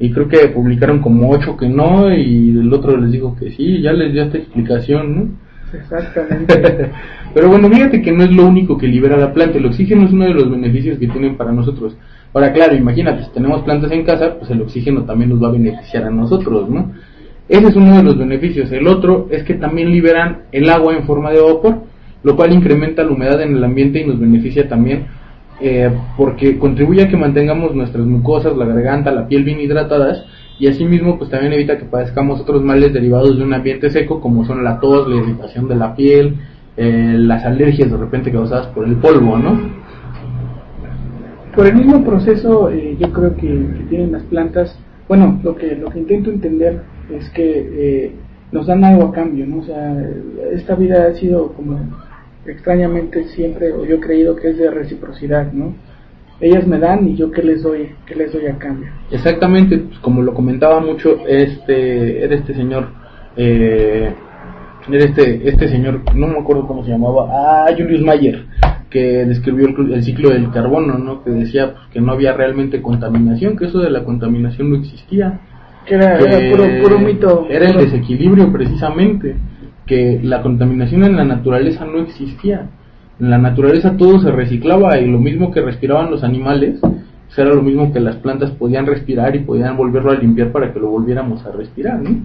[0.00, 3.80] Y creo que publicaron como ocho que no y el otro les dijo que sí,
[3.80, 5.78] ya les dio esta explicación, ¿no?
[5.78, 6.90] Exactamente.
[7.34, 10.12] Pero bueno, fíjate que no es lo único que libera la planta, el oxígeno es
[10.12, 11.96] uno de los beneficios que tienen para nosotros.
[12.34, 15.52] Ahora, claro, imagínate, si tenemos plantas en casa, pues el oxígeno también nos va a
[15.52, 16.92] beneficiar a nosotros, ¿no?
[17.50, 18.70] Ese es uno de los beneficios.
[18.70, 21.82] El otro es que también liberan el agua en forma de vapor,
[22.22, 25.06] lo cual incrementa la humedad en el ambiente y nos beneficia también
[25.60, 30.24] eh, porque contribuye a que mantengamos nuestras mucosas, la garganta, la piel bien hidratadas
[30.58, 34.44] y asimismo pues también evita que padezcamos otros males derivados de un ambiente seco como
[34.46, 36.36] son la tos, la irritación de la piel,
[36.76, 39.60] eh, las alergias de repente causadas por el polvo, ¿no?
[41.54, 44.78] Por el mismo proceso, eh, yo creo que, que tienen las plantas,
[45.08, 46.80] bueno, lo que, lo que intento entender
[47.18, 48.12] es que eh,
[48.52, 49.58] nos dan algo a cambio, ¿no?
[49.58, 49.96] O sea,
[50.52, 51.78] esta vida ha sido como
[52.46, 55.74] extrañamente siempre, o yo he creído que es de reciprocidad, ¿no?
[56.40, 58.90] Ellas me dan y yo qué les doy, qué les doy a cambio.
[59.10, 62.88] Exactamente, pues, como lo comentaba mucho, este, era este señor,
[63.36, 64.12] eh,
[64.90, 68.46] era este, este señor, no me acuerdo cómo se llamaba, ah, Julius Mayer,
[68.88, 71.22] que describió el, el ciclo del carbono, ¿no?
[71.22, 75.40] Que decía pues, que no había realmente contaminación, que eso de la contaminación no existía.
[75.86, 77.46] Que era, que era puro, puro mito.
[77.48, 79.36] Era el desequilibrio precisamente,
[79.86, 82.68] que la contaminación en la naturaleza no existía.
[83.18, 87.54] En la naturaleza todo se reciclaba y lo mismo que respiraban los animales, pues era
[87.54, 90.88] lo mismo que las plantas podían respirar y podían volverlo a limpiar para que lo
[90.88, 92.16] volviéramos a respirar, ¿no?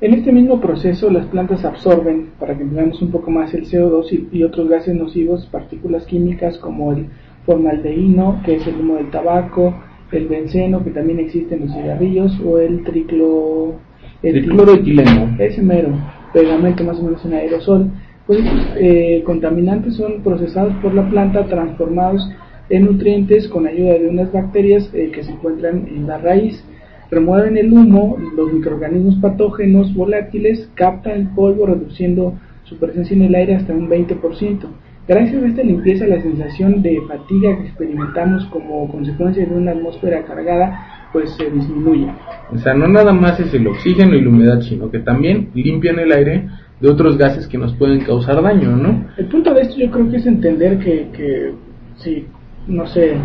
[0.00, 4.28] En este mismo proceso, las plantas absorben, para que entendamos un poco más, el CO2
[4.32, 7.06] y, y otros gases nocivos, partículas químicas como el
[7.44, 9.74] formaldehído, que es el humo del tabaco,
[10.12, 13.74] el benceno, que también existe en los cigarrillos, o el triclo...
[14.22, 14.44] el.
[15.38, 15.90] Ese mero,
[16.32, 17.90] pegamento más o menos en aerosol.
[18.26, 22.28] Pues estos eh, contaminantes son procesados por la planta, transformados
[22.68, 26.62] en nutrientes con ayuda de unas bacterias eh, que se encuentran en la raíz
[27.10, 32.34] remueven el humo, los microorganismos patógenos volátiles captan el polvo reduciendo
[32.64, 34.66] su presencia en el aire hasta un 20%.
[35.08, 40.22] Gracias a esta limpieza la sensación de fatiga que experimentamos como consecuencia de una atmósfera
[40.24, 42.12] cargada pues se disminuye.
[42.52, 45.98] O sea, no nada más es el oxígeno y la humedad, sino que también limpian
[45.98, 46.48] el aire
[46.78, 49.06] de otros gases que nos pueden causar daño, ¿no?
[49.16, 51.54] El punto de esto yo creo que es entender que, que
[51.96, 52.26] si,
[52.66, 53.16] no sé,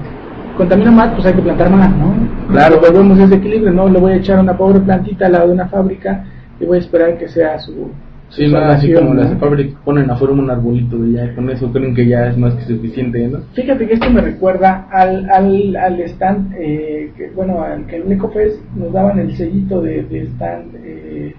[0.57, 2.15] contamina más, pues hay que plantar más, ¿no?
[2.49, 2.79] Claro.
[2.79, 5.53] volvemos a ese equilibrio, no le voy a echar una pobre plantita al lado de
[5.53, 6.25] una fábrica
[6.59, 7.91] y voy a esperar que sea su...
[8.36, 9.21] Sí, no, así como ¿no?
[9.21, 12.55] las fábricas ponen afuera un arbolito y ya con eso creen que ya es más
[12.55, 13.39] que suficiente, ¿no?
[13.53, 18.11] Fíjate que esto me recuerda al, al, al stand, eh, que, bueno, al que en
[18.11, 21.36] Ecofest nos daban el sellito de, de stand eh,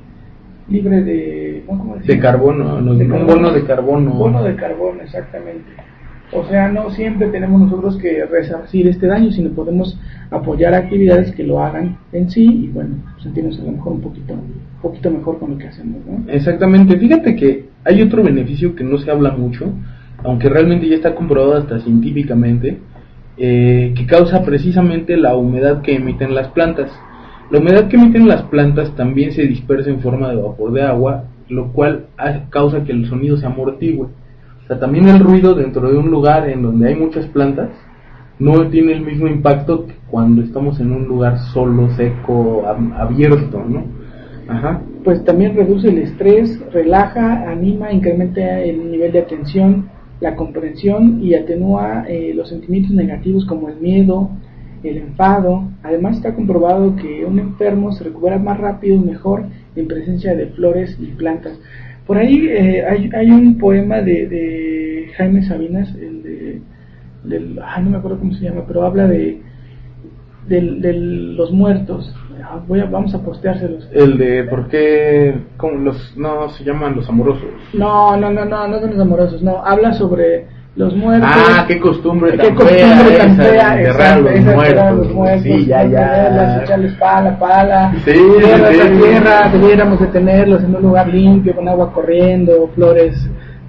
[0.68, 1.64] libre de...
[1.68, 1.78] ¿no?
[1.78, 4.12] ¿Cómo De carbono, nos De un bono de carbono.
[4.12, 5.70] Bono de carbono, exactamente.
[6.32, 9.98] O sea, no siempre tenemos nosotros que resarcir este daño, sino podemos
[10.30, 14.32] apoyar actividades que lo hagan en sí y, bueno, sentirnos a lo mejor un poquito,
[14.32, 16.30] un poquito mejor con lo que hacemos, ¿no?
[16.32, 19.72] Exactamente, fíjate que hay otro beneficio que no se habla mucho,
[20.22, 22.78] aunque realmente ya está comprobado hasta científicamente,
[23.36, 26.90] eh, que causa precisamente la humedad que emiten las plantas.
[27.50, 31.24] La humedad que emiten las plantas también se dispersa en forma de vapor de agua,
[31.48, 32.06] lo cual
[32.50, 34.02] causa que el sonido se amortigue.
[34.02, 37.68] O sea, también el ruido dentro de un lugar en donde hay muchas plantas
[38.38, 43.62] no tiene el mismo impacto que cuando estamos en un lugar solo, seco, ab- abierto,
[43.68, 43.84] ¿no?
[44.48, 44.82] Ajá.
[45.04, 49.88] Pues también reduce el estrés, relaja, anima, incrementa el nivel de atención,
[50.20, 54.30] la comprensión y atenúa eh, los sentimientos negativos como el miedo,
[54.82, 55.68] el enfado.
[55.82, 59.44] Además está comprobado que un enfermo se recupera más rápido y mejor
[59.76, 61.58] en presencia de flores y plantas.
[62.06, 66.60] Por ahí eh, hay, hay un poema de, de Jaime Sabinas, el de,
[67.24, 69.40] del, no me acuerdo cómo se llama, pero habla de,
[70.48, 72.14] del- de los muertos.
[72.42, 73.88] Ah, Voy a, vamos a posteárselos.
[73.92, 75.34] El de por qué
[75.80, 77.44] los no se llaman los amorosos.
[77.72, 81.30] No, no, no, no, no son los amorosos, no, habla sobre los muertos.
[81.32, 85.84] Ah, qué costumbre qué tan costumbre fea tan fea, enterrar los los muertos, Sí, ya,
[85.84, 86.62] ya.
[86.64, 91.68] echarles pala, pala, Sí, tierra sí, tierra, debiéramos de tenerlos en un lugar limpio, con
[91.68, 93.14] agua corriendo, flores,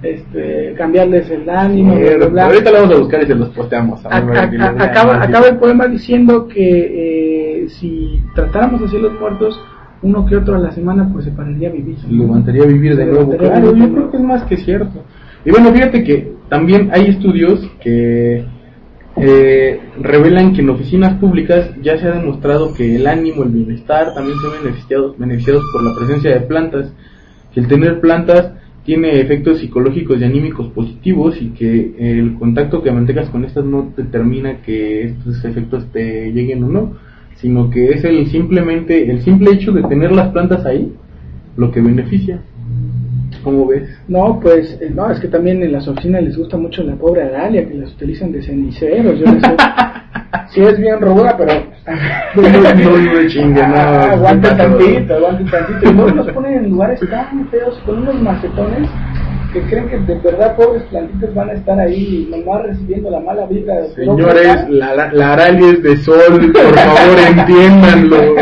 [0.02, 2.44] este, cambiarles el ánimo, bla, bla, bla.
[2.46, 4.04] Ahorita lo vamos a buscar y se los posteamos.
[4.04, 7.35] A- A a- acaba, acaba el poema diciendo que eh,
[7.68, 9.60] si tratáramos así a los muertos,
[10.02, 11.98] uno que otro a la semana, pues se pararía a vivir.
[11.98, 13.36] Se levantaría a vivir de Se nuevo.
[13.36, 15.02] Claro, de yo creo que es más que cierto.
[15.44, 18.44] Y bueno, fíjate que también hay estudios que
[19.16, 24.12] eh, revelan que en oficinas públicas ya se ha demostrado que el ánimo, el bienestar
[24.14, 26.92] también son beneficiados, beneficiados por la presencia de plantas,
[27.54, 28.52] que el tener plantas
[28.84, 33.92] tiene efectos psicológicos y anímicos positivos y que el contacto que mantengas con estas no
[33.96, 36.92] determina que estos efectos te lleguen o no,
[37.36, 40.92] sino que es el simplemente el simple hecho de tener las plantas ahí
[41.56, 42.40] lo que beneficia.
[43.42, 43.88] ¿Cómo ves?
[44.08, 47.22] No, pues, eh, no, es que también en las oficinas les gusta mucho la pobre
[47.22, 49.18] Adalia, que las utilizan de ceniceros.
[49.18, 49.56] Yo no sé.
[50.50, 51.52] sí es bien ruda, pero...
[52.34, 55.90] no, no, no aguante tantito, aguante tantito.
[55.90, 58.88] Y luego los ponen en lugares tan feos, con unos macetones,
[59.52, 63.46] que creen que de verdad pobres plantitas van a estar ahí nomás recibiendo la mala
[63.46, 63.74] vida.
[63.74, 68.34] de Señores, la, la, la aralia es de sol, por favor entiéndanlo.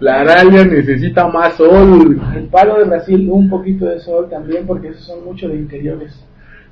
[0.00, 2.20] La aralia necesita más sol.
[2.36, 6.12] El palo de Brasil, un poquito de sol también, porque esos son mucho de interiores.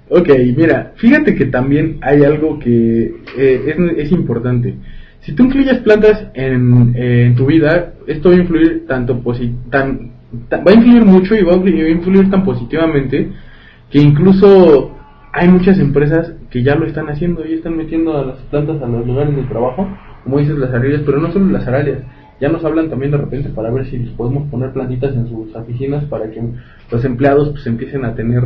[0.08, 4.74] Ok, mira, fíjate que también hay algo que eh, es, es importante.
[5.20, 9.54] Si tú incluyes plantas en, eh, en tu vida, esto va a influir tanto posi
[9.70, 10.12] tan,
[10.50, 13.30] va a influir mucho y va a influir tan positivamente
[13.90, 14.92] que incluso
[15.32, 18.86] hay muchas empresas que ya lo están haciendo y están metiendo a las plantas a
[18.86, 19.88] los lugares de trabajo,
[20.24, 22.02] como dices las aralias, pero no solo las aralias,
[22.40, 25.54] ya nos hablan también de repente para ver si les podemos poner plantitas en sus
[25.54, 26.42] oficinas para que
[26.90, 28.42] los empleados pues empiecen a tener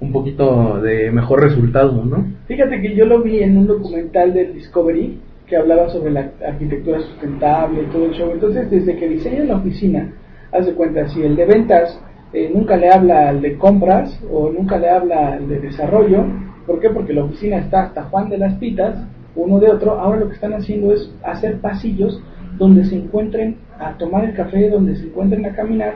[0.00, 2.26] un poquito de mejor resultado, ¿no?
[2.46, 7.00] Fíjate que yo lo vi en un documental del Discovery que hablaba sobre la arquitectura
[7.00, 8.30] sustentable y todo el show.
[8.30, 10.12] Entonces, desde que diseñan la oficina,
[10.52, 12.00] haz de cuenta, si el de ventas
[12.32, 16.24] eh, nunca le habla al de compras o nunca le habla al de desarrollo,
[16.66, 16.90] ¿por qué?
[16.90, 18.96] Porque la oficina está hasta Juan de las Pitas,
[19.34, 22.20] uno de otro, ahora lo que están haciendo es hacer pasillos
[22.58, 25.94] donde se encuentren a tomar el café, donde se encuentren a caminar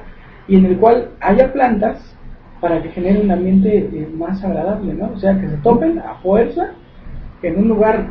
[0.49, 1.99] y en el cual haya plantas
[2.61, 5.11] para que genere un ambiente eh, más agradable, ¿no?
[5.15, 6.71] O sea, que se topen a fuerza
[7.43, 8.07] en un lugar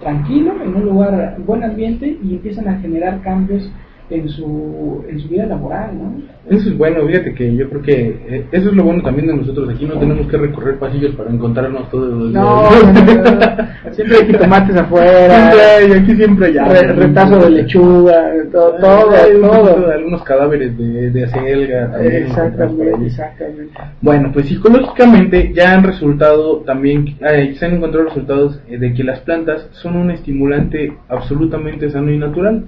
[0.00, 3.70] tranquilo, en un lugar buen ambiente y empiezan a generar cambios
[4.10, 6.38] en su, en su vida laboral, ¿no?
[6.48, 7.92] Eso es bueno, fíjate que yo creo que
[8.26, 9.68] eh, eso es lo bueno también de nosotros.
[9.68, 12.84] Aquí no tenemos que recorrer pasillos para encontrarnos todos los No, días.
[12.84, 13.92] no, no, no.
[13.92, 19.10] siempre hay jitomates afuera, Siempre hay, aquí siempre hay re- retazo de lechuga, todo, todo,
[19.10, 19.92] Hay todo.
[19.92, 22.22] algunos cadáveres de, de acelga también.
[22.22, 23.72] Exactamente, exactamente.
[24.00, 29.04] Bueno, pues psicológicamente ya han resultado también, eh, se han encontrado resultados eh, de que
[29.04, 32.64] las plantas son un estimulante absolutamente sano y natural.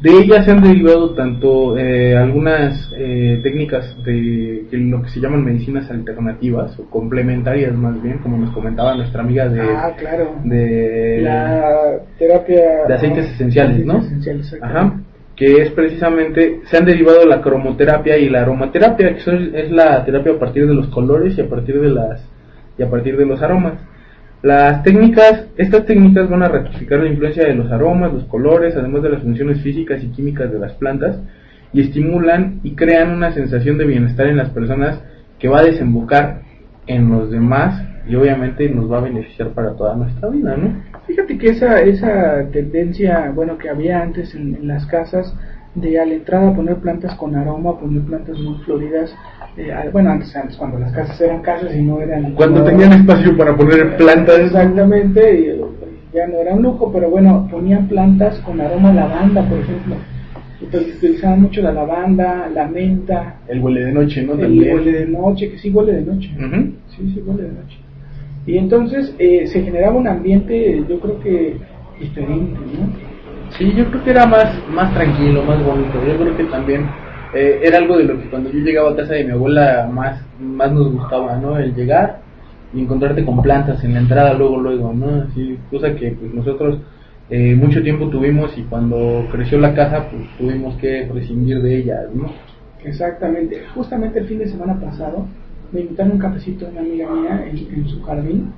[0.00, 5.42] De ellas se han derivado tanto eh, algunas eh, técnicas de lo que se llaman
[5.42, 10.34] medicinas alternativas o complementarias más bien, como nos comentaba nuestra amiga de, Ah, claro.
[10.44, 13.98] de La terapia de aceites esenciales, ¿no?
[13.98, 14.54] Esenciales.
[14.60, 15.00] Ajá,
[15.34, 20.04] que es precisamente, se han derivado la cromoterapia y la aromaterapia, que son- es la
[20.04, 22.22] terapia a partir de los colores y a partir de las
[22.78, 23.74] y a partir de los aromas.
[24.42, 29.02] Las técnicas, estas técnicas van a ratificar la influencia de los aromas, los colores, además
[29.02, 31.18] de las funciones físicas y químicas de las plantas,
[31.72, 35.00] y estimulan y crean una sensación de bienestar en las personas
[35.38, 36.42] que va a desembocar
[36.86, 40.82] en los demás y obviamente nos va a beneficiar para toda nuestra vida, ¿no?
[41.06, 45.34] Fíjate que esa, esa tendencia, bueno, que había antes en, en las casas,
[45.76, 49.14] de a la entrada poner plantas con aroma, poner plantas muy floridas,
[49.56, 52.32] eh, bueno, antes, antes, cuando las casas eran casas y no eran...
[52.32, 55.60] Cuando no- tenían espacio para poner plantas, Exactamente, y,
[56.14, 59.96] ya no era un lujo, pero bueno, ponían plantas con aroma a lavanda, por ejemplo.
[60.62, 64.32] Entonces utilizaban mucho la lavanda, la menta, el huele de noche, ¿no?
[64.34, 64.74] el También.
[64.74, 66.30] huele de noche, que sí huele de noche.
[66.88, 67.76] Sí, sí, huele de noche.
[68.46, 71.56] Y entonces eh, se generaba un ambiente, yo creo que
[72.00, 72.88] diferente, ¿no?
[73.58, 75.92] Sí, yo creo que era más, más tranquilo, más bonito.
[76.06, 76.86] Yo creo que también
[77.36, 80.22] eh, era algo de lo que cuando yo llegaba a casa de mi abuela más,
[80.40, 81.58] más nos gustaba, ¿no?
[81.58, 82.20] El llegar
[82.72, 85.22] y encontrarte con plantas en la entrada luego, luego, ¿no?
[85.22, 86.78] Así, cosa que pues nosotros
[87.28, 92.06] eh, mucho tiempo tuvimos y cuando creció la casa pues tuvimos que prescindir de ellas,
[92.14, 92.32] ¿no?
[92.84, 93.62] Exactamente.
[93.74, 95.26] Justamente el fin de semana pasado
[95.72, 98.52] me invitaron un cafecito a una amiga mía en, en su jardín.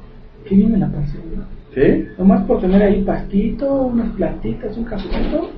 [0.44, 1.42] Qué bien me la pasé, ¿no?
[1.74, 2.06] ¿Sí?
[2.16, 5.50] Nomás por tener ahí pastito, unas plantitas, un cafecito,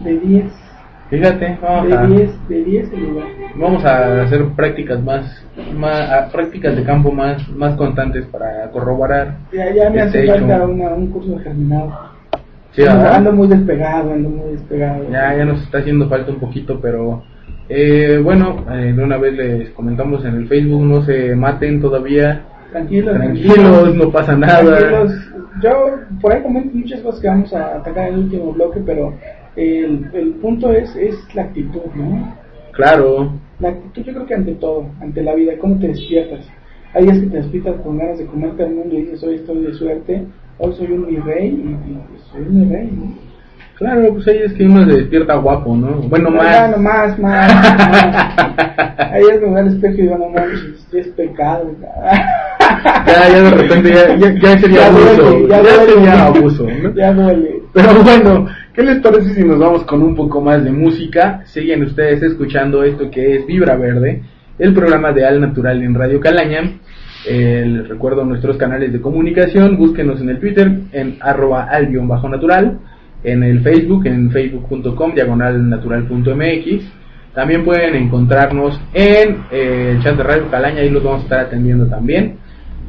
[0.00, 0.63] de 10.
[1.10, 3.26] Fíjate, vamos a, De 10, de 10 el lugar.
[3.56, 5.46] vamos a hacer prácticas más,
[5.76, 9.36] más prácticas de campo más, más constantes para corroborar.
[9.52, 11.92] Ya, ya me este hace falta una, un curso de germinado.
[12.72, 15.04] Sí, ando muy despegado, ando muy despegado.
[15.10, 17.22] Ya, ya nos está haciendo falta un poquito, pero
[17.68, 22.42] eh, bueno, eh, de una vez les comentamos en el Facebook, no se maten todavía,
[22.74, 24.76] Tranquilos, tranquilos, no pasa nada.
[24.76, 25.12] Tranquilos.
[25.62, 25.90] Yo
[26.20, 29.14] por ahí comento muchas cosas que vamos a atacar en el último bloque, pero
[29.56, 32.34] el, el punto es, es la actitud, ¿no?
[32.72, 36.40] Claro, La actitud yo creo que ante todo, ante la vida, cómo te despiertas.
[36.94, 39.62] Hay días que te despiertas con ganas de comerte al mundo y dices hoy estoy
[39.62, 40.24] de suerte,
[40.58, 41.76] hoy soy un mi rey y,
[42.10, 43.14] pues, soy un mi rey, ¿no?
[43.76, 46.02] Claro, pues ahí es que uno se despierta guapo, ¿no?
[46.08, 46.68] Bueno, más.
[46.68, 47.50] Bueno, más, más.
[49.10, 51.70] Ahí es me veo al espejo y digo, no manches, es pecado.
[51.80, 55.22] Ya, ya de repente ya, ya, ya sería Ya abuso.
[55.22, 55.92] duele, ya ya duele.
[55.94, 56.94] sería abuso, ¿no?
[56.94, 57.62] Ya duele.
[57.72, 61.42] Pero bueno, ¿qué les parece si nos vamos con un poco más de música?
[61.46, 64.22] Siguen ustedes escuchando esto que es Vibra Verde,
[64.58, 66.78] el programa de Al Natural en Radio Calaña.
[67.26, 72.78] Eh, les recuerdo nuestros canales de comunicación, búsquenos en el Twitter en arroba al-natural,
[73.22, 76.84] en el Facebook en facebook.com diagonal natural.mx.
[77.32, 81.40] También pueden encontrarnos en eh, el chat de Radio Calaña, ahí los vamos a estar
[81.40, 82.36] atendiendo también.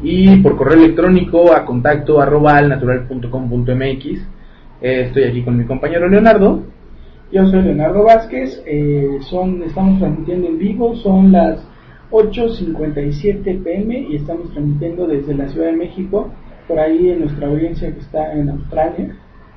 [0.03, 2.61] Y por correo electrónico a contacto arroba.
[4.81, 6.63] Eh, estoy aquí con mi compañero Leonardo.
[7.31, 11.59] Yo soy Leonardo Vázquez, eh, son, estamos transmitiendo en vivo, son las
[12.11, 16.29] 8.57 pm y estamos transmitiendo desde la Ciudad de México,
[16.67, 19.15] por ahí en nuestra audiencia que está en Australia.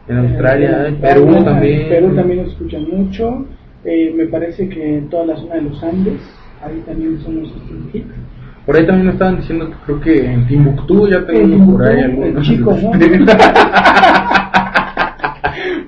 [0.09, 1.89] En Australia, Eh, en Perú también.
[1.89, 3.45] Perú también nos escuchan mucho,
[3.85, 6.21] eh, me parece que en toda la zona de los Andes,
[6.65, 7.53] ahí también somos.
[8.65, 11.87] Por ahí también nos estaban diciendo que creo que en Timbuktu ya En tenemos por
[11.87, 12.49] ahí algunos.
[12.49, 12.91] el chico, ¿no?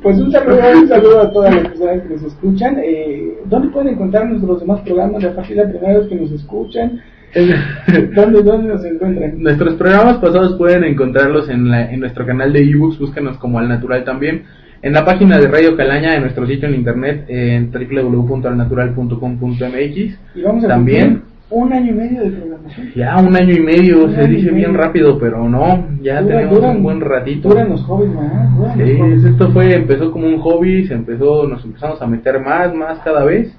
[0.02, 2.78] Pues un saludo, un saludo a todas las personas que nos escuchan.
[2.82, 5.22] Eh, ¿Dónde pueden encontrar nuestros demás programas?
[5.24, 7.00] A partir de vez que nos escuchan,
[8.14, 9.40] ¿dónde, dónde nos encuentran?
[9.42, 13.68] Nuestros programas pasados pueden encontrarlos en, la- en nuestro canal de ebooks, búsquenos como Al
[13.68, 14.44] Natural también.
[14.82, 19.96] En la página de Radio Calaña, en nuestro sitio en internet, en www.alnatural.com.mx.
[20.34, 21.22] Y vamos a También.
[21.50, 22.86] Un año y medio de programación.
[22.94, 26.58] Ya un año y medio, Un se dice bien rápido, pero no, ya Dura- tenemos
[26.58, 27.48] duran- un buen ratito.
[27.48, 29.24] Duran los hobbies más, duran los Sí, hobbies.
[29.24, 33.24] esto fue, empezó como un hobby, se empezó, nos empezamos a meter más, más cada
[33.24, 33.52] vez.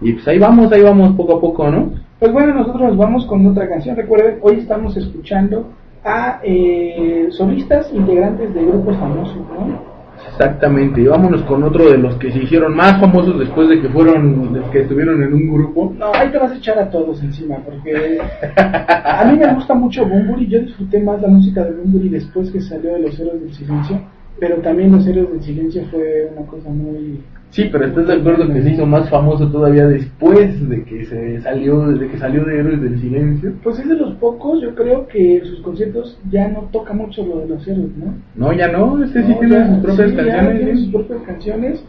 [0.00, 1.90] Y pues ahí vamos, ahí vamos poco a poco, ¿no?
[2.18, 3.96] Pues bueno, nosotros nos vamos con otra canción.
[3.96, 5.68] Recuerden, hoy estamos escuchando
[6.04, 9.95] a eh, solistas integrantes de grupos famosos, ¿no?
[10.30, 13.88] Exactamente, y vámonos con otro de los que se hicieron más famosos después de que
[13.88, 15.94] fueron, de que estuvieron en un grupo.
[15.98, 18.18] No, ahí te vas a echar a todos encima, porque
[18.56, 20.46] a mí me gusta mucho Bumburi.
[20.46, 24.00] Yo disfruté más la música de Bumburi después que salió de Los Héroes del Silencio,
[24.38, 27.22] pero también Los Héroes del Silencio fue una cosa muy.
[27.56, 31.40] Sí, pero estás de acuerdo que se hizo más famoso todavía después de que se
[31.40, 33.54] salió, de que salió de Héroes del Silencio.
[33.62, 37.38] Pues es de los pocos, yo creo que sus conciertos ya no toca mucho lo
[37.40, 38.12] de los héroes, ¿no?
[38.34, 40.56] No, ya no, este sí tiene sus propias sí, ya canciones.
[40.58, 41.84] tiene sus propias canciones.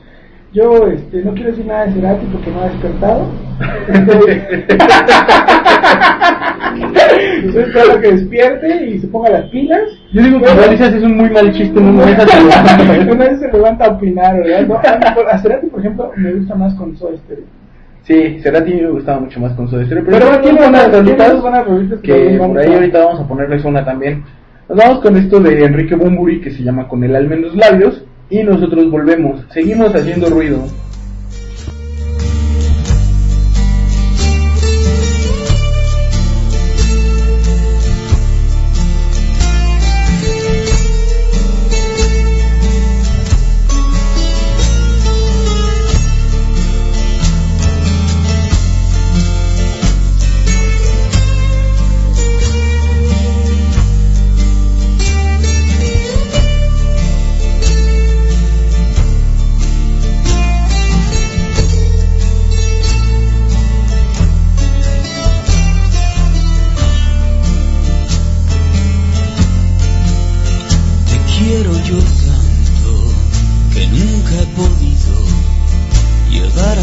[0.53, 3.27] Yo este, no quiero decir nada de Cerati porque no ha despertado.
[7.43, 9.81] Estoy esperando que despierte y se ponga las pilas.
[10.13, 11.77] Yo digo que es un muy mal chiste.
[11.79, 12.17] Una vez
[13.39, 14.67] se levanta a opinar, ¿verdad?
[14.67, 17.43] No, a, Cerati, por ejemplo, me gusta más con Soda Stereo.
[18.03, 22.37] Sí, Cerati me gustaba mucho más con su Stereo, Pero pero tiene buenas rolitas que
[22.37, 24.23] por ahí ahorita vamos a ponerles una también.
[24.69, 27.53] Nos vamos con esto de Enrique Bumburi que se llama Con el alma en los
[27.55, 29.41] labios y nosotros volvemos.
[29.53, 30.63] Seguimos haciendo ruido.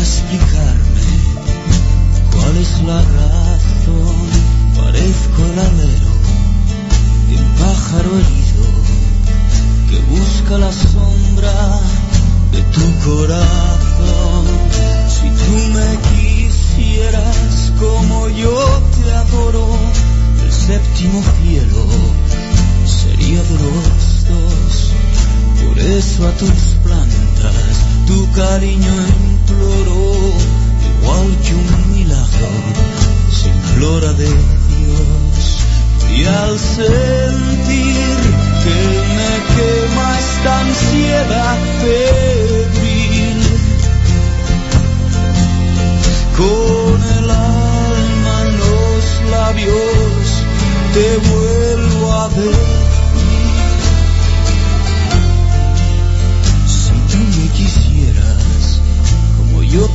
[0.04, 1.06] Explicarme
[2.30, 4.16] cuál es la razón.
[4.76, 6.12] Parezco el alero
[7.28, 8.66] de un pájaro herido
[9.88, 11.80] que busca la sombra
[12.52, 14.44] de tu corazón.
[15.08, 18.56] Si tú me quisieras como yo
[18.94, 19.66] te adoro,
[20.44, 21.82] el séptimo cielo
[22.84, 24.92] sería de los dos.
[25.62, 27.74] Por eso a tus plantas
[28.06, 30.32] tu cariño imploro,
[30.98, 32.48] igual que un milagro
[33.30, 35.60] se implora de Dios.
[36.10, 38.16] Y al sentir
[38.62, 38.78] que
[39.16, 41.58] me quema esta ansiedad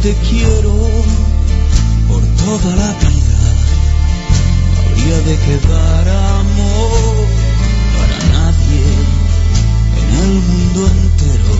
[0.01, 0.73] te quiero
[2.07, 3.39] por toda la vida,
[4.79, 7.27] habría de quedar amor
[7.97, 8.85] para nadie
[10.07, 11.55] el mundo entero,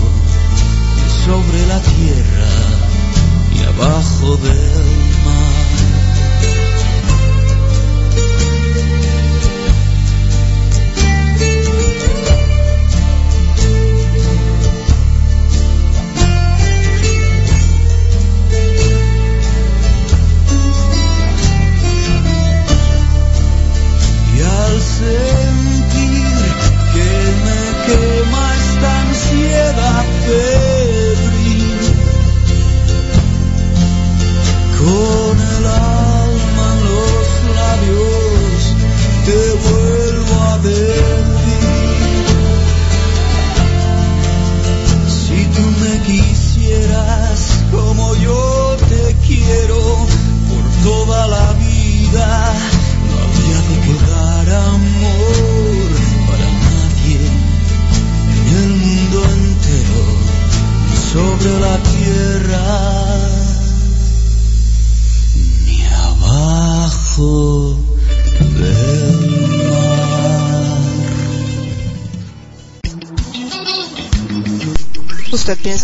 [0.95, 2.51] y sobre la tierra
[3.55, 4.78] y abajo del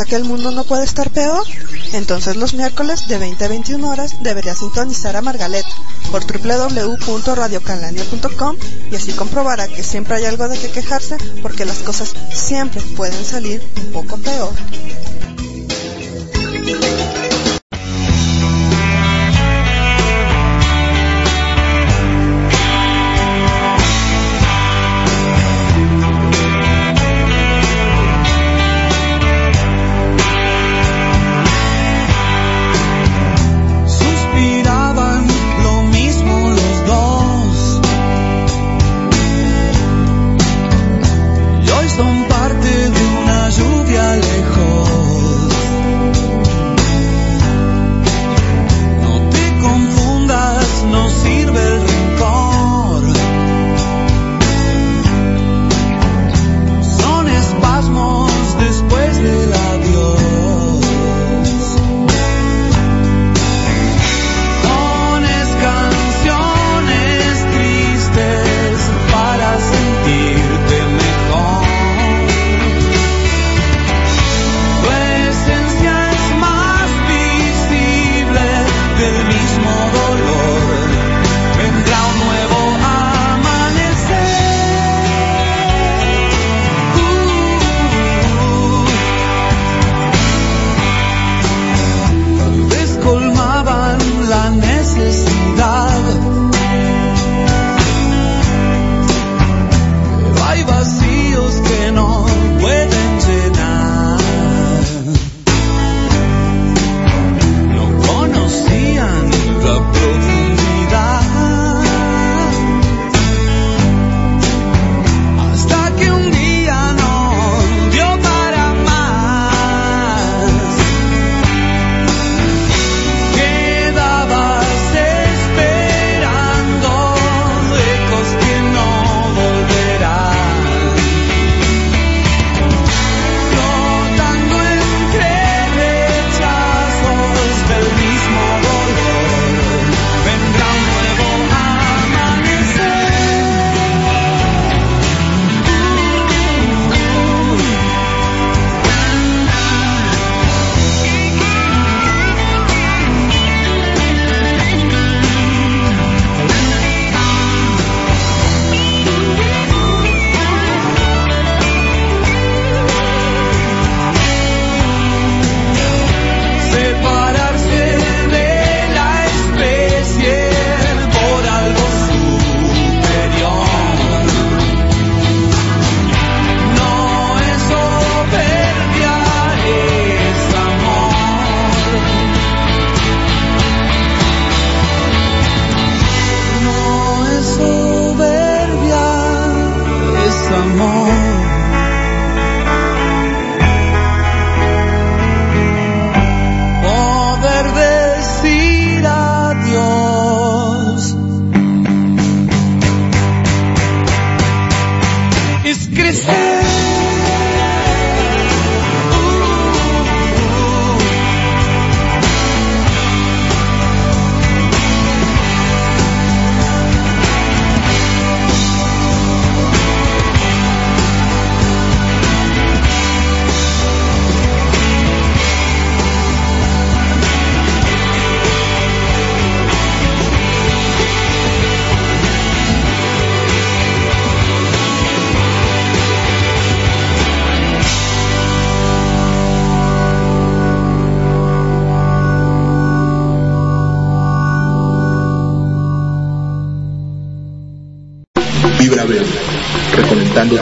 [0.03, 1.47] que el mundo no puede estar peor?
[1.93, 5.65] Entonces los miércoles de 20 a 21 horas debería sintonizar a Margalet
[6.11, 8.57] por www.radiocalania.com
[8.91, 13.23] y así comprobará que siempre hay algo de que quejarse porque las cosas siempre pueden
[13.23, 14.51] salir un poco peor.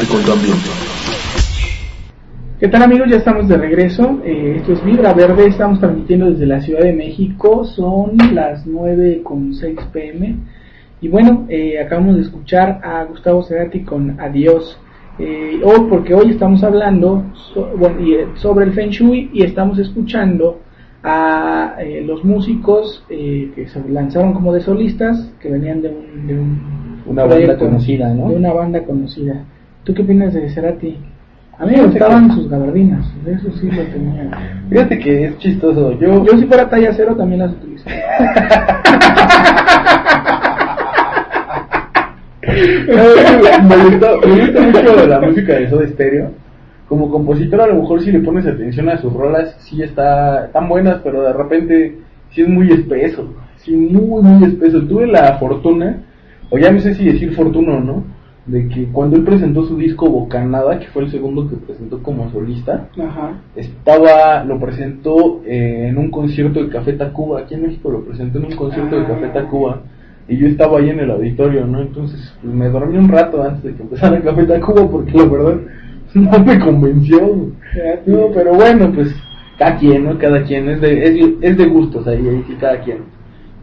[0.08, 0.70] Con tu ambiente.
[2.60, 3.08] ¿Qué tal amigos?
[3.10, 4.22] Ya estamos de regreso.
[4.24, 5.48] Eh, esto es Vibra Verde.
[5.48, 7.64] Estamos transmitiendo desde la Ciudad de México.
[7.66, 10.38] Son las 9.6 pm.
[11.02, 14.78] Y bueno, eh, acabamos de escuchar a Gustavo Cerati con Adiós.
[15.20, 17.26] Eh, hoy, porque hoy estamos hablando
[17.78, 20.60] bueno, eh, sobre el Feng Shui y estamos escuchando
[21.04, 26.28] a eh, los músicos eh, que se lanzaron como de solistas, que venían de, un,
[26.28, 28.30] de un una banda conocida, ¿no?
[28.30, 29.44] De una banda conocida.
[29.84, 30.98] ¿Tú qué opinas de Cerati?
[31.60, 34.32] A mí me gustaban sus gabardinas, eso sí lo tenía.
[34.70, 36.00] Fíjate que es chistoso.
[36.00, 37.90] Yo, yo si fuera talla cero también las utilizo.
[43.64, 46.32] me, gusta, me gusta mucho la música de Soda Stereo.
[46.88, 50.70] Como compositor a lo mejor si le pones atención a sus rolas, sí está tan
[50.70, 51.98] buenas, pero de repente
[52.32, 54.82] sí es muy espeso, sí muy muy espeso.
[54.82, 56.04] Tuve la fortuna,
[56.50, 58.13] o ya no sé si decir fortuna o no,
[58.46, 62.30] de que cuando él presentó su disco Bocanada, que fue el segundo que presentó como
[62.32, 63.40] solista, Ajá.
[63.56, 68.40] estaba, lo presentó eh, en un concierto de Café Tacuba, aquí en México lo presentó
[68.40, 69.82] en un concierto de Café Tacuba,
[70.28, 71.82] y yo estaba ahí en el auditorio, ¿no?
[71.82, 75.62] Entonces pues, me dormí un rato antes de que empezara Café Tacuba, porque la verdad
[76.14, 77.20] no me convenció.
[78.06, 79.16] No, pero bueno, pues
[79.58, 80.18] cada quien, ¿no?
[80.18, 82.98] Cada quien, es de, es, es de gustos ahí, ahí sí, cada quien.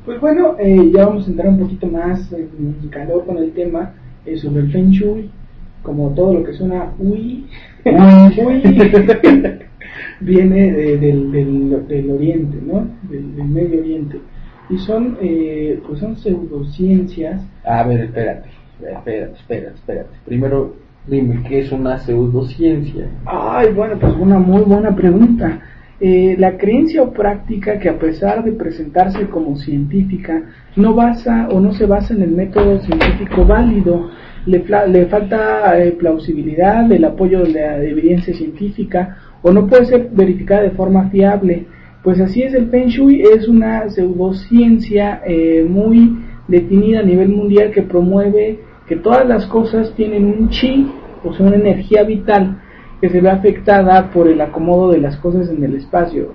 [0.07, 3.93] Pues bueno, eh, ya vamos a entrar un poquito más en calor con el tema
[4.27, 5.31] eh, sobre el Feng Shui,
[5.83, 7.47] como todo lo que suena uy,
[7.85, 8.63] uy,
[10.21, 12.87] viene de, del, del, del, oriente, ¿no?
[13.09, 14.21] Del, del, Medio Oriente.
[14.69, 17.43] Y son, eh, pues son pseudociencias.
[17.65, 18.51] A ver, espérate,
[18.81, 20.11] espérate, espérate, espérate.
[20.27, 23.09] Primero, dime, ¿qué es una pseudociencia?
[23.27, 25.61] Ay, bueno, pues una muy buena pregunta.
[26.03, 30.45] Eh, la creencia o práctica que a pesar de presentarse como científica
[30.75, 34.09] no basa o no se basa en el método científico válido,
[34.47, 34.61] le,
[35.07, 40.71] falta eh, plausibilidad, el apoyo de la evidencia científica o no puede ser verificada de
[40.71, 41.67] forma fiable.
[42.03, 47.83] Pues así es el Feng es una pseudociencia eh, muy definida a nivel mundial que
[47.83, 50.91] promueve que todas las cosas tienen un chi,
[51.23, 52.57] o sea, una energía vital
[53.01, 56.35] que se ve afectada por el acomodo de las cosas en el espacio.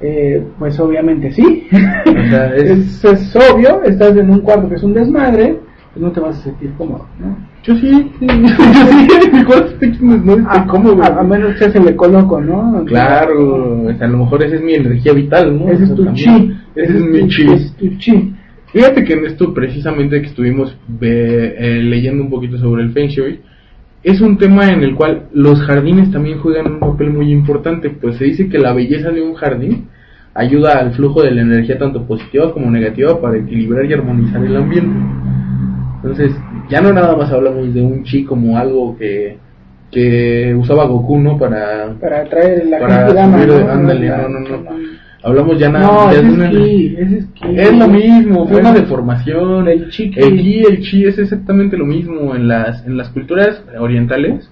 [0.00, 1.68] Eh, pues obviamente sí.
[1.72, 2.70] O sea, es...
[2.70, 3.04] es...
[3.04, 5.58] es, obvio, estás en un cuarto que es un desmadre,
[5.92, 7.36] pues no te vas a sentir cómodo, ¿no?
[7.62, 8.26] Yo sí, sí.
[8.28, 11.02] yo sí, mi cuarto no estoy cómodo.
[11.02, 12.82] A, a, menos que se le coloco, ¿no?
[12.86, 15.68] Claro, o sea, a lo mejor esa es mi energía vital, ¿no?
[15.70, 16.54] Ese es tu chi.
[16.74, 17.52] Ese es mi chi.
[17.52, 18.34] Es tu chi.
[18.72, 23.40] Fíjate que en esto precisamente que estuvimos eh, leyendo un poquito sobre el Feng Shui,
[24.02, 28.16] es un tema en el cual los jardines también juegan un papel muy importante, pues
[28.16, 29.88] se dice que la belleza de un jardín
[30.34, 34.56] ayuda al flujo de la energía tanto positiva como negativa para equilibrar y armonizar el
[34.56, 34.96] ambiente.
[35.96, 36.32] Entonces,
[36.70, 39.36] ya no nada más hablamos de un chi como algo que,
[39.90, 41.36] que usaba Goku, ¿no?
[41.36, 43.70] Para, para atraer la para subir, ¿no?
[43.70, 44.70] Ándale, no, no, no.
[45.22, 49.68] Hablamos ya nada no, es, de una, es, es lo mismo, fue una deformación.
[49.68, 53.62] El chi, el ki, el chi es exactamente lo mismo en las en las culturas
[53.78, 54.50] orientales.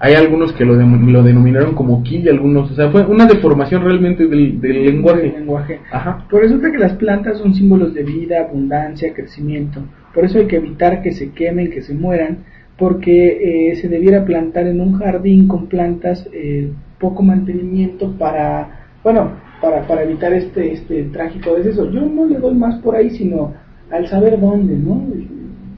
[0.00, 3.26] Hay algunos que lo, de, lo denominaron como ki y algunos, o sea, fue una
[3.26, 5.22] deformación realmente del, del lenguaje.
[5.22, 5.80] Del lenguaje.
[5.90, 6.24] Ajá.
[6.30, 9.82] Por resulta que las plantas son símbolos de vida, abundancia, crecimiento.
[10.14, 12.38] Por eso hay que evitar que se quemen, que se mueran,
[12.76, 19.32] porque eh, se debiera plantar en un jardín con plantas eh, poco mantenimiento para, bueno,
[19.60, 21.90] para, para evitar este, este trágico deceso.
[21.90, 23.54] Yo no le doy más por ahí, sino
[23.90, 25.04] al saber dónde, ¿no?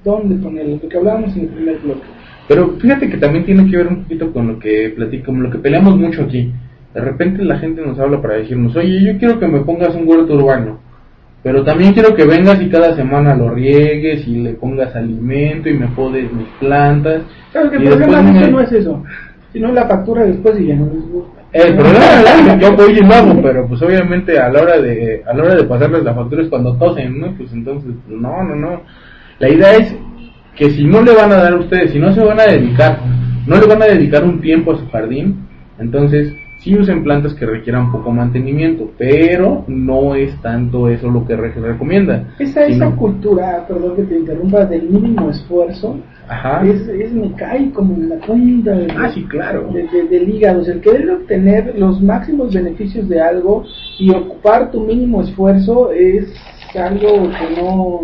[0.05, 2.01] Dónde ponerlo, lo que hablábamos en el primer bloque.
[2.48, 5.51] Pero fíjate que también tiene que ver un poquito con lo que platico, con lo
[5.51, 6.51] que peleamos mucho aquí.
[6.94, 10.09] De repente la gente nos habla para decirnos, oye, yo quiero que me pongas un
[10.09, 10.78] huerto urbano,
[11.44, 15.74] pero también quiero que vengas y cada semana lo riegues y le pongas alimento y
[15.74, 17.23] me podes mis plantas.
[17.52, 19.05] Claro que el problema me- no es eso,
[19.52, 21.40] sino la factura después y ya no les gusta.
[21.52, 24.81] El problema es que yo voy y lo hago, pero pues obviamente a la hora
[24.81, 27.35] de a la hora de pasarles la factura es cuando tosen, ¿no?
[27.36, 28.82] Pues entonces, no, no, no.
[29.40, 29.97] La idea es
[30.55, 33.01] que si no le van a dar a ustedes, si no se van a dedicar,
[33.47, 35.48] no le van a dedicar un tiempo a su jardín,
[35.78, 41.35] entonces sí usen plantas que requieran poco mantenimiento, pero no es tanto eso lo que
[41.37, 42.24] re- recomienda.
[42.39, 45.97] Esa, esa cultura, perdón que te interrumpa, del mínimo esfuerzo,
[46.28, 46.62] Ajá.
[46.65, 49.69] es, es me cae como en la punta de, Ah, sí, claro.
[49.73, 50.61] de- de- del hígado.
[50.61, 53.65] O sea, el querer obtener los máximos beneficios de algo
[53.99, 56.32] y ocupar tu mínimo esfuerzo es
[56.78, 58.01] algo que no,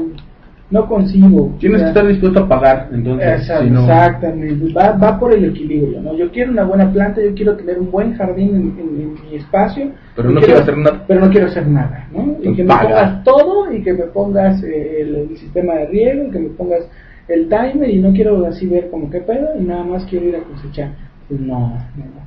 [0.70, 1.54] no concibo.
[1.60, 5.44] Tienes que estar dispuesto a pagar, entonces, Exacto, si no- Exactamente, va, va por el
[5.44, 6.16] equilibrio, ¿no?
[6.16, 9.36] Yo quiero una buena planta, yo quiero tener un buen jardín en, en- en mi
[9.36, 11.04] espacio, Pero no quiero hacer nada.
[11.06, 12.22] pero no quiero hacer nada, ¿no?
[12.40, 12.82] Y Pues que me paga.
[12.88, 16.48] pongas todo y que me pongas eh, el, el sistema de riego, y que me
[16.50, 16.80] pongas
[17.28, 20.36] el timer y no quiero así ver como qué pedo y nada más quiero ir
[20.36, 20.90] a cosechar.
[21.28, 21.58] Pues no,
[21.96, 22.25] no.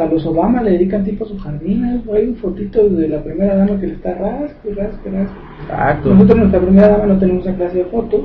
[0.00, 3.54] Hasta los Obama le dedican tipo a sus jardines, hay un fotito de la primera
[3.54, 5.38] dama que le está rasque, rasque, rasque.
[5.64, 6.14] Exacto.
[6.14, 8.22] Nosotros nuestra primera dama no tenemos esa clase de fotos,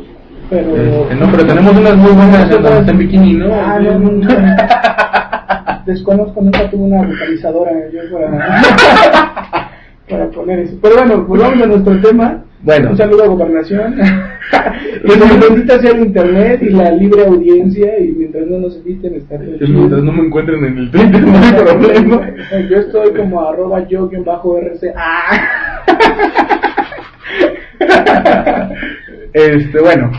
[0.50, 0.74] pero...
[0.74, 3.54] Este, no, pero tenemos unas muy buenas está en bikini, ¿no?
[3.54, 4.28] Ah, no, no, no.
[5.86, 8.62] Desconozco, nunca tuve una vocalizadora yo para,
[10.10, 10.78] para poner eso.
[10.82, 12.45] Pero bueno, volvamos a nuestro tema.
[12.66, 12.90] Bueno.
[12.90, 13.96] Un saludo a Gobernación.
[15.06, 19.14] que nos bendita sea el internet y la libre audiencia y mientras no nos eviten
[19.16, 19.68] estar chido.
[19.70, 22.32] mientras no me encuentren en el Twitter, no hay problema.
[22.70, 24.94] Yo estoy como arroba yo bajo RC.
[24.96, 25.84] Ah.
[29.34, 30.12] Este, bueno,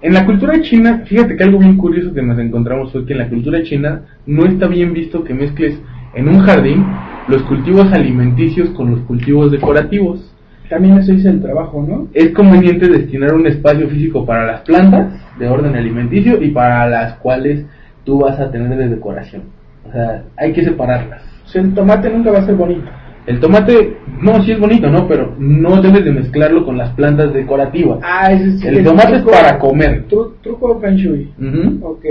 [0.00, 3.18] en la cultura china, fíjate que algo bien curioso que nos encontramos fue que en
[3.18, 5.76] la cultura china no está bien visto que mezcles
[6.14, 6.86] en un jardín
[7.26, 10.37] los cultivos alimenticios con los cultivos decorativos.
[10.68, 12.08] También eso dice el trabajo, ¿no?
[12.12, 17.14] Es conveniente destinar un espacio físico para las plantas de orden alimenticio y para las
[17.14, 17.64] cuales
[18.04, 19.42] tú vas a tener de decoración.
[19.88, 21.22] O sea, hay que separarlas.
[21.44, 22.86] O sea, el tomate nunca va a ser bonito.
[23.26, 25.06] El tomate, no, sí es bonito, ¿no?
[25.06, 27.98] Pero no debes de mezclarlo con las plantas decorativas.
[28.02, 30.06] Ah, ese es El tomate es para comer.
[30.08, 31.30] Tru- truco Feng Shui.
[31.38, 31.86] Ujú.
[31.86, 32.04] Ok.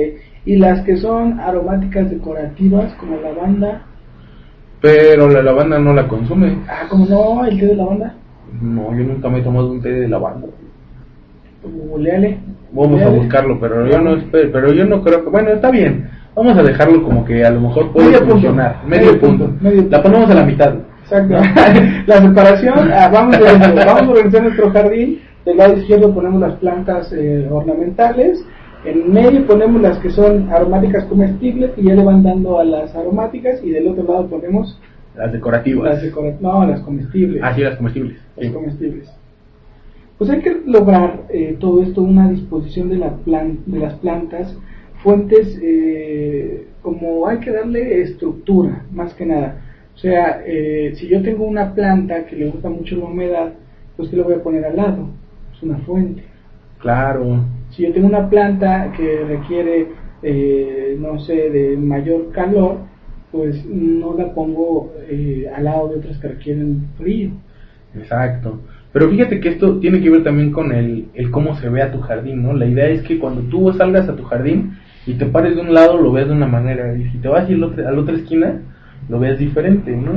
[0.46, 3.82] Y las que son aromáticas decorativas, como lavanda.
[4.80, 6.58] Pero la lavanda no la consume.
[6.68, 8.14] Ah, como no, el té de lavanda.
[8.62, 10.48] No, yo nunca me he tomado un té de lavanda.
[11.64, 12.38] Googleale.
[12.72, 16.10] Vamos a buscarlo, pero yo no espe- pero yo no creo que bueno, está bien.
[16.36, 18.34] Vamos a dejarlo como que a lo mejor puede Medio punto.
[18.36, 19.46] funcionar, medio, Medio punto.
[19.46, 19.98] punto, medio punto.
[19.98, 20.74] La ponemos a la mitad.
[21.04, 21.34] Exacto.
[22.08, 23.40] la separación, ah, vamos, a,
[23.86, 25.20] vamos a organizar nuestro jardín.
[25.46, 28.44] Del lado izquierdo ponemos las plantas eh, ornamentales.
[28.86, 32.94] En medio ponemos las que son aromáticas comestibles y ya le van dando a las
[32.96, 33.60] aromáticas.
[33.64, 34.80] Y del otro lado ponemos
[35.18, 36.04] Las decorativas.
[36.04, 37.42] las no, las comestibles.
[37.44, 38.18] Ah, sí, las comestibles.
[38.36, 38.54] Las Sí.
[38.54, 39.10] comestibles.
[40.18, 44.56] Pues hay que lograr eh, todo esto, una disposición de, la plan- de las plantas,
[45.04, 49.62] fuentes, eh, como hay que darle estructura, más que nada.
[49.96, 53.54] O sea, eh, si yo tengo una planta que le gusta mucho la humedad,
[53.96, 55.10] pues ¿qué le voy a poner al lado?
[55.56, 56.24] Es una fuente.
[56.80, 57.44] Claro.
[57.72, 59.88] Si yo tengo una planta que requiere,
[60.24, 62.78] eh, no sé, de mayor calor,
[63.32, 67.32] pues no la pongo eh, al lado de otras que requieren frío.
[67.96, 68.60] Exacto.
[68.94, 71.92] Pero fíjate que esto tiene que ver también con el, el cómo se ve a
[71.92, 72.54] tu jardín, ¿no?
[72.54, 75.74] La idea es que cuando tú salgas a tu jardín y te pares de un
[75.74, 76.96] lado, lo veas de una manera.
[76.98, 78.62] Y si te vas otro- a la otra esquina,
[79.10, 80.12] lo veas diferente, ¿no?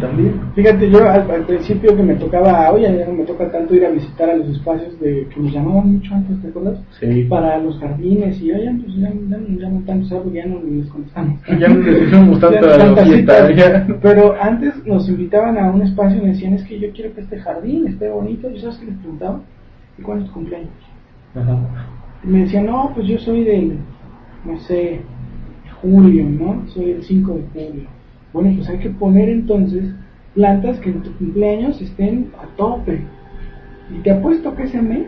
[0.00, 0.40] También.
[0.54, 3.84] Fíjate, yo al, al principio que me tocaba, oye, ya no me toca tanto ir
[3.84, 6.78] a visitar a los espacios de que nos llamaban mucho antes, ¿te acuerdas?
[7.00, 7.24] Sí.
[7.28, 10.32] Para los jardines y oye, pues ya, ya no nos llaman tanto, ¿sabes?
[10.32, 11.40] Ya no les contestamos.
[11.58, 13.48] Ya no les hicimos Ya tanto no a la fiesta.
[13.48, 13.56] citas.
[13.56, 13.86] ya.
[14.00, 17.22] Pero antes nos invitaban a un espacio y me decían, es que yo quiero que
[17.22, 18.48] este jardín esté bonito.
[18.50, 19.40] ¿Y sabes qué les preguntaba?
[19.98, 20.70] ¿Y cuándo es tu cumpleaños?
[21.34, 21.58] Ajá.
[22.22, 23.78] Y me decían, no, pues yo soy del,
[24.44, 25.00] no sé,
[25.82, 26.62] julio, ¿no?
[26.68, 27.88] Soy el 5 de julio.
[28.36, 29.94] Bueno, pues hay que poner entonces
[30.34, 33.00] plantas que en tu cumpleaños estén a tope.
[33.90, 35.06] Y te apuesto que ese mes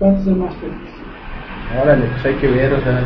[0.00, 0.74] vas a ser más feliz.
[1.78, 3.04] Órale, pues hay que ver, o sea,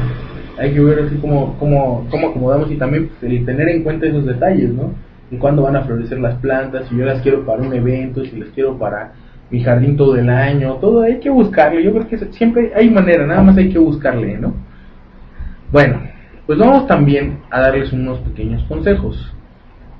[0.56, 4.24] hay que ver así como, como, cómo acomodamos y también el tener en cuenta esos
[4.24, 4.92] detalles, ¿no?
[5.32, 8.36] Y cuándo van a florecer las plantas, si yo las quiero para un evento, si
[8.36, 9.14] las quiero para
[9.51, 13.26] mi jardín todo el año, todo hay que buscarle, yo creo que siempre hay manera,
[13.26, 14.55] nada más hay que buscarle, ¿no?
[15.72, 16.09] Bueno,
[16.46, 19.32] pues vamos también a darles unos pequeños consejos.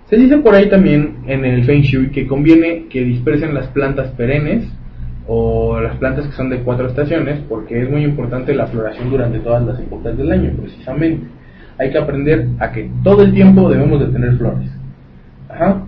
[0.09, 4.09] Se dice por ahí también en el Feng Shui que conviene que dispersen las plantas
[4.13, 4.67] perennes
[5.29, 9.39] o las plantas que son de cuatro estaciones porque es muy importante la floración durante
[9.39, 11.27] todas las épocas del año precisamente.
[11.79, 14.69] Hay que aprender a que todo el tiempo debemos de tener flores.
[15.49, 15.83] Ajá.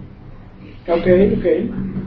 [0.89, 1.07] Ok,
[1.39, 1.47] ok,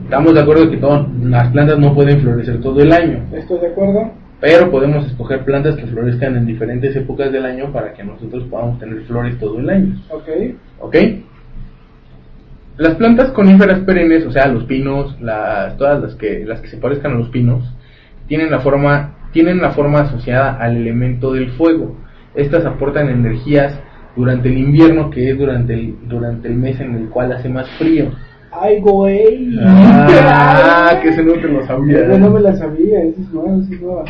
[0.06, 3.68] Estamos de acuerdo que todo- las plantas no pueden florecer todo el año, estoy de
[3.68, 4.12] acuerdo.
[4.40, 8.80] Pero podemos escoger plantas que florezcan en diferentes épocas del año para que nosotros podamos
[8.80, 9.96] tener flores todo el año.
[10.10, 10.30] Ok,
[10.80, 10.96] ¿Ok?
[12.78, 16.78] Las plantas coníferas perennes, o sea, los pinos, las, todas las que, las que se
[16.78, 17.64] parezcan a los pinos,
[18.28, 21.96] tienen la forma, tienen la forma asociada al elemento del fuego.
[22.34, 23.80] Estas aportan energías
[24.18, 27.70] durante el invierno, que es durante el, durante el mes en el cual hace más
[27.78, 28.12] frío.
[28.62, 29.58] Ay, güey.
[29.64, 32.08] Ah, que ese no te lo sabía.
[32.08, 34.04] Yo no me la sabía, esa es nueva, esa es nueva.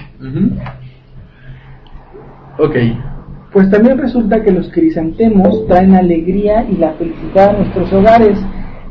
[2.57, 2.75] Ok,
[3.51, 8.37] Pues también resulta que los crisantemos traen alegría y la felicidad a nuestros hogares.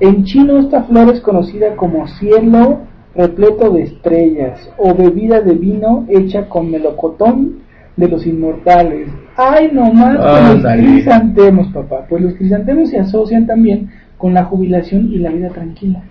[0.00, 2.80] En chino esta flor es conocida como cielo
[3.14, 7.60] repleto de estrellas o bebida de vino hecha con melocotón
[7.96, 9.08] de los inmortales.
[9.36, 12.06] ¡Ay, no más que los crisantemos, papá!
[12.08, 13.90] Pues los crisantemos se asocian también
[14.24, 16.02] con la jubilación y la vida tranquila.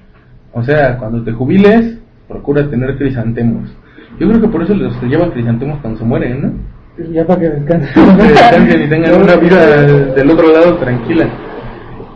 [0.54, 3.76] o sea, cuando te jubiles, procura tener crisantemos.
[4.20, 7.12] Yo creo que por eso los lleva crisantemos cuando se mueren, ¿no?
[7.12, 8.18] Ya para que descansen.
[8.18, 9.82] que descansen y tengan una vida
[10.16, 11.28] del otro lado tranquila.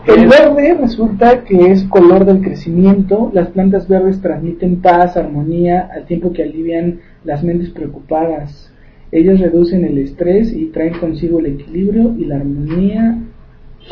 [0.05, 3.31] El verde resulta que es color del crecimiento.
[3.33, 8.71] Las plantas verdes transmiten paz, armonía, al tiempo que alivian las mentes preocupadas.
[9.11, 13.17] Ellas reducen el estrés y traen consigo el equilibrio y la armonía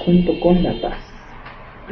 [0.06, 1.15] junto con la paz.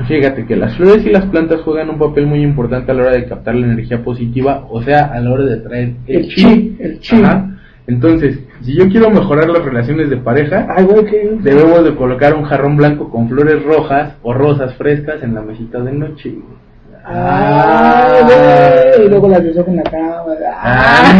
[0.07, 3.11] Fíjate que las flores y las plantas juegan un papel muy importante a la hora
[3.11, 6.36] de captar la energía positiva, o sea, a la hora de traer el, El chi.
[6.36, 7.15] chi, el chi.
[7.24, 7.49] Ajá.
[7.86, 10.88] Entonces, si yo quiero mejorar las relaciones de pareja, Ay,
[11.41, 15.80] debemos de colocar un jarrón blanco con flores rojas o rosas frescas en la mesita
[15.82, 16.34] de noche.
[17.06, 20.24] Ah, güey, y luego las beso en la cama.
[20.56, 21.11] Ah,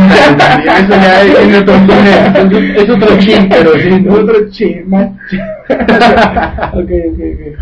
[0.66, 1.76] eso ya es otro
[2.78, 4.08] es otro chin, pero sí.
[4.08, 5.38] Otro chi, más chi.
[5.68, 7.60] ok, ok, ok.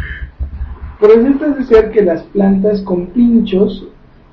[1.02, 1.28] Por eso
[1.60, 3.86] es ser que las plantas con pinchos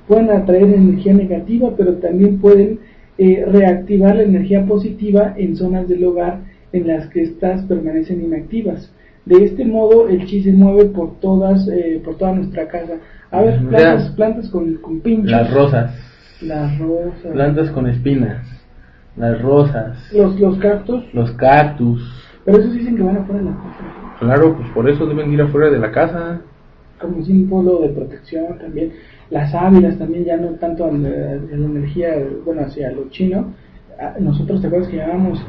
[0.07, 2.79] pueden atraer energía negativa, pero también pueden
[3.17, 6.39] eh, reactivar la energía positiva en zonas del hogar
[6.71, 8.93] en las que estas permanecen inactivas.
[9.25, 12.93] De este modo, el chi se mueve por todas, eh, por toda nuestra casa.
[13.31, 13.67] A ver, Ya.
[13.69, 15.31] plantas, plantas con, con pinchos.
[15.31, 15.91] Las rosas,
[16.41, 17.31] Las rosas.
[17.33, 18.45] plantas con espinas,
[19.17, 21.03] las rosas, Los, los cactus.
[21.13, 22.01] los cactus.
[22.45, 24.15] Pero esos dicen que van afuera de la casa.
[24.19, 26.41] Claro, pues por eso deben ir afuera de la casa.
[26.99, 28.91] Como símbolo de protección también.
[29.29, 32.15] Las ávilas también, ya no tanto a la, energía,
[32.45, 33.53] bueno, hacia lo chino.
[33.99, 35.39] Ah, Nosotros, ¿te acuerdas que llevábamos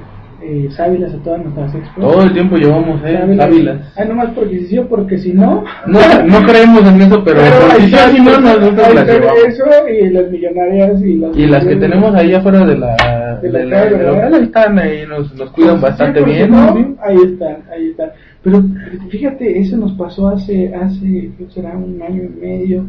[0.42, 2.04] eh, sábilas a todas nuestras expos?
[2.12, 3.92] Todo el tiempo llevamos, eh, sábilas.
[3.96, 5.64] Ah, nomás porque sí porque si no.
[5.86, 9.38] No, no creemos en eso, pero, ahí si sí no, nosotros las llevamos.
[9.46, 11.36] Eso y las millonarias y las...
[11.36, 14.34] Y las que tenemos ahí afuera de la, De de la la, de la- ¿verdad?
[14.34, 16.50] ahí están, ahí nos, nos cuidan Sí, bastante porque bien.
[16.50, 16.96] no, ¿no?
[17.02, 18.10] Ahí están, ahí están.
[18.42, 18.62] Pero
[19.10, 21.76] fíjate, eso nos pasó hace, hace, ¿qué será?
[21.76, 22.84] Un año y medio.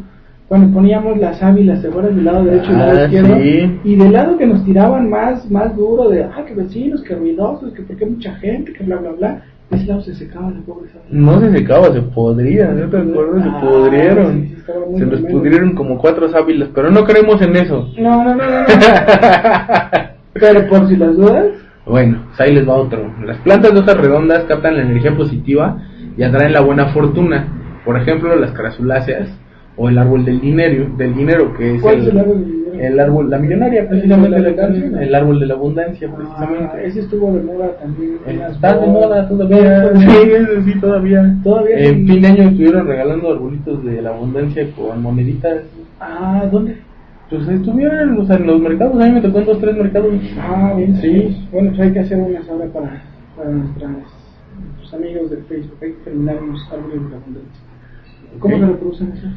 [0.52, 2.14] Cuando poníamos las ávilas, ¿te acuerdas?
[2.14, 3.36] Del lado derecho y del lado Ah, izquierdo.
[3.38, 3.80] sí.
[3.86, 7.72] Y del lado que nos tiraban más, más duro, de, ah, que vecinos, que ruidosos,
[7.72, 9.42] que porque mucha gente, que bla, bla, bla.
[9.70, 11.08] De ese lado se secaba la pobre sábila.
[11.10, 13.44] No se secaba, se podría, ¿no te acuerdas?
[13.44, 14.34] Se Ah, pudrieron.
[14.42, 17.88] sí, sí, se les pudrieron como cuatro sábilas, pero no creemos en eso.
[17.98, 18.60] No, no, no, no.
[18.60, 18.66] no.
[20.34, 21.46] Pero por si las dudas,
[21.86, 23.10] Bueno, pues ahí les va otro.
[23.26, 25.78] Las plantas de hojas redondas captan la energía positiva
[26.18, 27.48] y atraen la buena fortuna.
[27.86, 29.30] Por ejemplo, las crasuláceas
[29.78, 32.46] o el árbol del dinero, del dinero que es ¿cuál el, es el árbol del
[32.46, 32.62] dinero?
[32.82, 35.08] el árbol, la millonaria precisamente ¿El de la la canción, abundancia?
[35.08, 36.88] el árbol de la abundancia Ah, precisamente.
[36.88, 38.18] ese estuvo de moda también.
[38.40, 41.36] las Está de moda todavía, sí, ese sí todavía.
[41.44, 45.62] Todavía En fin de año estuvieron regalando arbolitos de la abundancia con moneditas.
[46.00, 46.78] Ah, ¿dónde?
[47.30, 50.14] Pues estuvieron o sea, en los mercados, a mí me tocó en dos, tres mercados.
[50.40, 51.48] Ah, bien, Sí.
[51.52, 53.04] Bueno, pues hay que hacer unas ahora para,
[53.38, 55.78] para nuestras, nuestros amigos del Facebook.
[55.82, 57.62] Hay que terminar unos árboles de la abundancia.
[58.40, 59.32] ¿Cómo se reproducen esos?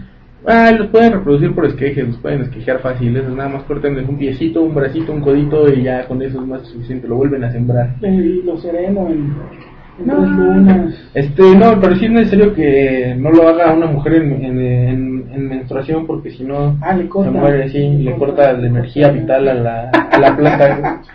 [0.47, 4.19] Ah, los pueden reproducir por esquejes, los pueden esquejar fácil, esos nada más cortenles un
[4.19, 7.51] piecito, un bracito, un codito y ya con eso es más suficiente, lo vuelven a
[7.53, 7.95] sembrar.
[8.03, 9.33] Y lo sereno en,
[10.01, 10.17] en No.
[10.21, 10.95] lunas.
[11.15, 15.25] Este, no, pero sí es necesario que no lo haga una mujer en, en, en-
[15.35, 17.33] en menstruación porque si no Ah, le corta.
[17.33, 21.01] se muere, sí, le corta la energía vital a la, a la planta.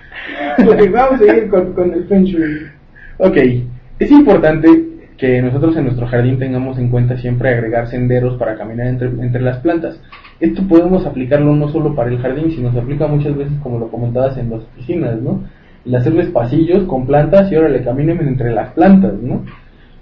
[0.60, 2.44] Ok, vamos a seguir con, con el Feng Shui.
[3.20, 3.38] Ok,
[4.00, 4.68] es importante
[5.20, 9.42] que nosotros en nuestro jardín tengamos en cuenta siempre agregar senderos para caminar entre, entre
[9.42, 10.00] las plantas.
[10.40, 13.90] Esto podemos aplicarlo no solo para el jardín, sino se aplica muchas veces, como lo
[13.90, 15.44] comentabas, en las oficinas, ¿no?
[15.86, 19.44] El hacerles pasillos con plantas y ahora le caminen entre las plantas, ¿no?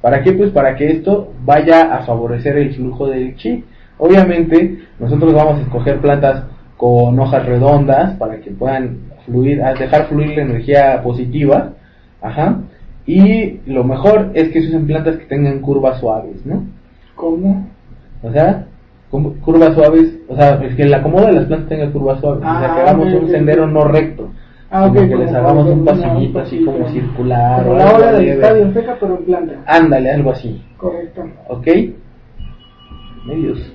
[0.02, 0.34] ¿Para qué?
[0.34, 3.64] Pues para que esto vaya a favorecer el flujo del chi.
[3.98, 6.44] Obviamente, nosotros vamos a escoger plantas
[6.78, 11.74] con hojas redondas para que puedan fluir, dejar fluir la energía positiva,
[12.22, 12.60] ajá.
[13.08, 16.64] Y lo mejor es que se usen plantas que tengan curvas suaves, ¿no?
[17.16, 17.66] ¿Cómo?
[18.22, 18.66] O sea,
[19.10, 22.42] curvas suaves, o sea, es que el acomodo de las plantas tenga curvas suaves, o
[22.44, 24.30] sea, Ah, que hagamos ok, un sendero no recto,
[24.70, 27.64] Ah, sino ok, que les hagamos un pasillito así como circular.
[27.64, 29.54] Como o la hora del estadio en feca, pero en planta.
[29.66, 31.24] Ándale, algo así, Correcto.
[31.48, 31.68] ¿ok?
[33.26, 33.74] Medios.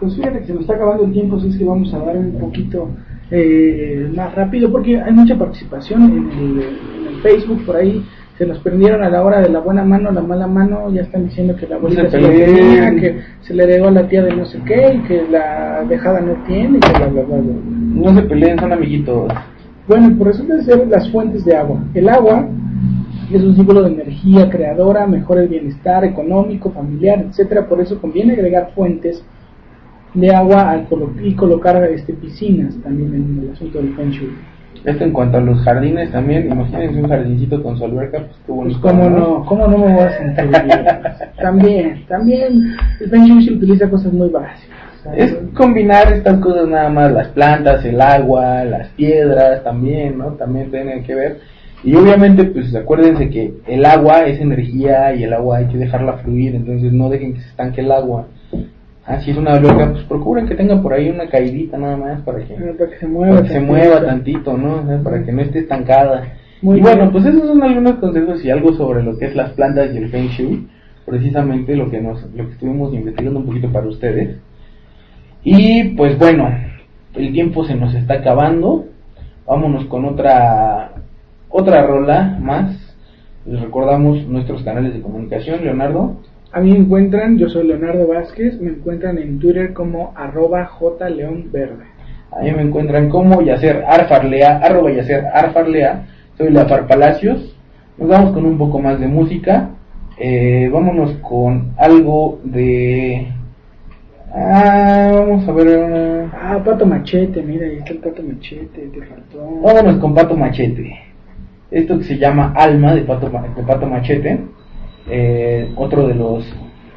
[0.00, 2.16] Pues fíjate que se nos está acabando el tiempo, así es que vamos a dar
[2.16, 2.88] un poquito
[3.30, 8.04] eh, más rápido porque hay mucha participación en el, en el Facebook por ahí.
[8.38, 11.26] Se nos prendieron a la hora de la buena mano, la mala mano, ya están
[11.26, 14.22] diciendo que la abuelita se se lo tenía, que se le heredó a la tía
[14.22, 17.36] de no sé qué y que la dejada no tiene y que bla bla bla.
[17.36, 17.54] bla.
[17.64, 19.30] No se peleen, son amiguitos.
[19.86, 21.84] Bueno, por eso deben ser las fuentes de agua.
[21.94, 22.48] El agua
[23.30, 27.66] es un símbolo de energía creadora, mejora el bienestar económico, familiar, etcétera.
[27.68, 29.22] Por eso conviene agregar fuentes
[30.14, 34.30] de agua al colo- y colocar este, piscinas también en el asunto del feng shui.
[34.84, 38.52] Esto en cuanto a los jardines también, imagínense un jardincito con su alberca, pues qué
[38.52, 38.80] Pues bonito.
[38.80, 40.84] cómo no, cómo no me voy a sentir bien.
[41.40, 44.78] También, también el feng se utiliza cosas muy básicas.
[45.16, 50.26] Es combinar estas cosas nada más, las plantas, el agua, las piedras también, ¿no?
[50.34, 51.40] También tienen que ver.
[51.82, 56.18] Y obviamente, pues acuérdense que el agua es energía y el agua hay que dejarla
[56.18, 58.26] fluir, entonces no dejen que se estanque el agua.
[59.04, 62.20] Ah, si es una alberca, pues procuren que tenga por ahí una caidita nada más
[62.22, 64.76] para que, para que se mueva, para que se mueva tantito, ¿no?
[64.76, 66.34] O sea, para que no esté estancada.
[66.62, 69.92] y bueno, pues esos son algunos consejos y algo sobre lo que es las plantas
[69.92, 70.68] y el Feng Shui,
[71.04, 74.38] precisamente lo que, nos, lo que estuvimos investigando un poquito para ustedes.
[75.42, 76.48] Y pues bueno,
[77.14, 78.86] el tiempo se nos está acabando.
[79.46, 80.92] Vámonos con otra
[81.48, 82.96] otra rola más.
[83.44, 86.18] Les recordamos nuestros canales de comunicación, Leonardo.
[86.52, 91.84] A mí me encuentran, yo soy Leonardo Vázquez, me encuentran en Twitter como arroba jleonverde.
[92.30, 96.06] A mí me encuentran como Yacer Arfarlea, arroba Yacer Arfarlea,
[96.36, 97.56] soy Lafar Palacios.
[97.96, 99.70] Nos vamos con un poco más de música.
[100.18, 103.28] Eh, vámonos con algo de
[104.34, 106.26] Ah, vamos a ver.
[106.32, 109.60] Ah, Pato Machete, mira, ahí está el Pato Machete, te faltó.
[109.62, 110.98] Vámonos con Pato Machete.
[111.70, 114.40] Esto que se llama Alma de Pato, de Pato Machete.
[115.08, 116.44] Eh, otro de los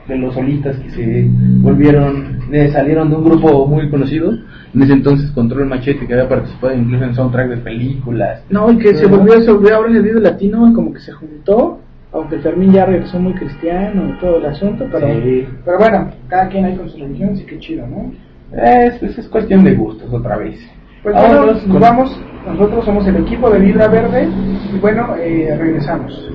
[0.07, 1.27] de los solistas que se
[1.61, 4.33] volvieron, eh, salieron de un grupo muy conocido,
[4.73, 8.43] en ese entonces Control Machete, que había participado incluso en soundtrack de películas.
[8.51, 11.11] No, y que se volvió, se volvió ahora en el video latino, como que se
[11.11, 11.79] juntó
[12.15, 15.07] aunque Fermín ya regresó muy cristiano y todo el asunto, pero,
[15.65, 18.13] pero bueno, cada quien hay con su religión, así que chido, ¿no?
[18.57, 20.57] Es, pues es cuestión de gustos otra vez.
[21.03, 22.17] Pues bueno, nos vamos,
[22.47, 24.29] nosotros somos el equipo de Vibra Verde
[24.73, 26.31] y bueno, eh, regresamos.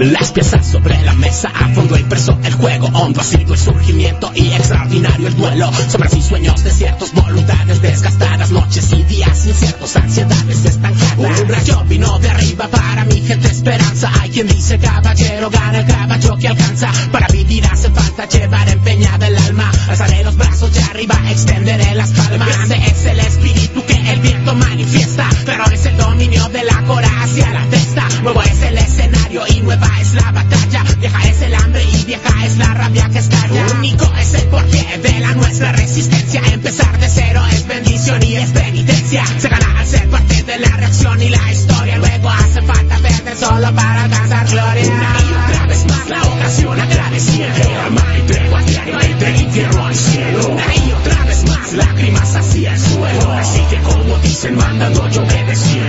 [0.00, 4.32] Las piezas sobre la mesa, a fondo impreso el juego, hondo ha sido el surgimiento
[4.34, 5.70] y extraordinario el duelo.
[5.90, 11.40] Sombras y sueños desiertos, voluntades desgastadas, noches y días inciertos, ansiedades estancadas.
[11.40, 14.10] Un rayo vino de arriba para mi gente esperanza.
[14.22, 16.90] Hay quien dice caballero gana el caballo que alcanza.
[17.12, 19.70] Para vivir hace falta llevar empeñada el alma.
[19.86, 22.48] Alzaré los brazos de arriba, extenderé las palmas.
[22.48, 27.22] Grande es el espíritu que el viento manifiesta, pero es el dominio de la cora
[27.22, 28.08] hacia la testa.
[28.22, 30.84] Nuevo es el escenario y nueva es la batalla.
[30.98, 33.66] Vieja es el hambre y vieja es la rabia que estalla.
[33.78, 36.42] Único es el porqué de la nuestra resistencia.
[36.52, 39.24] Empezar de cero es bendición y es penitencia.
[39.38, 41.98] Se gana al ser parte de la reacción y la historia.
[41.98, 44.86] Luego hace falta perder solo para alcanzar gloria.
[44.86, 47.80] Una y otra vez más la ocasión agradeciendo.
[47.84, 50.48] Alma y tregua diario entre infierno al cielo.
[50.48, 53.32] Una y otra vez más lágrimas hacia el suelo.
[53.32, 55.79] Así que como dicen mandando yo obedeciendo.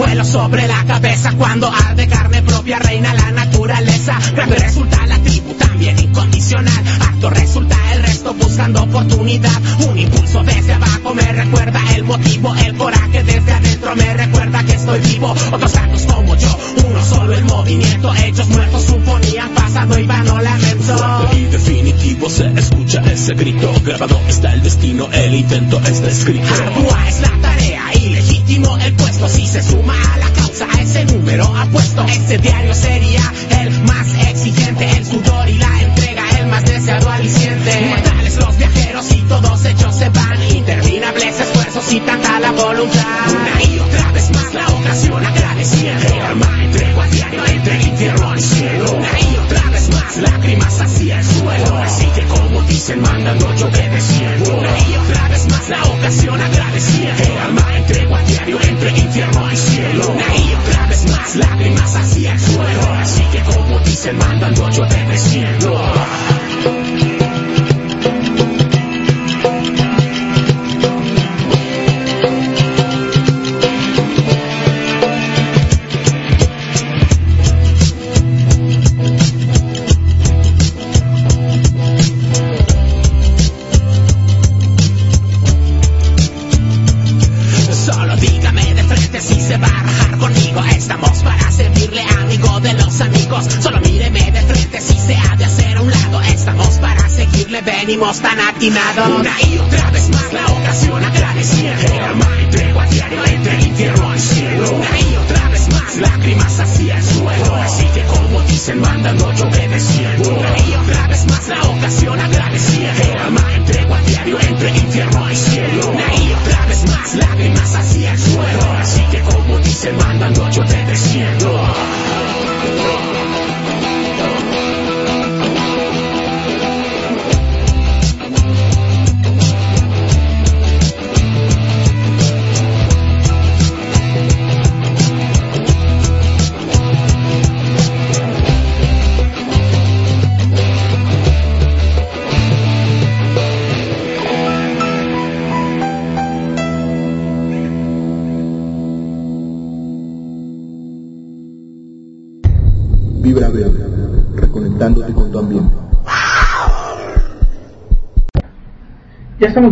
[0.00, 1.32] Vuelo sobre la cabeza.
[1.36, 4.18] Cuando arde carne propia reina la naturaleza.
[4.34, 6.84] Grande resulta la tribu también incondicional.
[7.00, 9.60] Acto resulta el resto buscando oportunidad.
[9.90, 12.54] Un impulso desde abajo me recuerda el motivo.
[12.54, 15.34] El coraje desde adentro me recuerda que estoy vivo.
[15.52, 16.58] Otros tantos como yo,
[16.88, 18.14] uno solo el movimiento.
[18.14, 20.96] Hechos muertos suponían pasado y vano lamento.
[20.96, 23.70] Fuerte y definitivo se escucha ese grito.
[23.84, 26.48] Grabado está el destino, el intento está escrito.
[26.48, 27.89] Ardua es la tarea
[28.66, 29.28] el puesto.
[29.28, 32.04] Si se suma a la causa, ese número apuesto.
[32.04, 34.90] Ese diario sería el más exigente.
[34.96, 37.86] El sudor y la entrega, el más deseado aliciente.
[37.88, 40.42] Mortales los viajeros y todos ellos se van.
[40.50, 43.28] Interminables esfuerzos y tanta la voluntad.
[43.28, 46.24] Una y otra vez más la ocasión agradeciendo.
[46.26, 48.92] Alma entrego a diario entre infierno y cielo.
[48.92, 51.76] Una y otra vez más lágrimas hacia el suelo.
[51.78, 54.56] Así que como dicen mandando yo obedeciendo.
[54.56, 57.39] Una y otra vez más la ocasión agradeciendo.
[61.40, 62.94] Lágrimas hacia el suelo.
[62.94, 65.60] Así que como dicen mandando yo obedeciendo.
[65.60, 66.09] Solo
[98.90, 99.20] atinados.
[99.20, 99.49] Una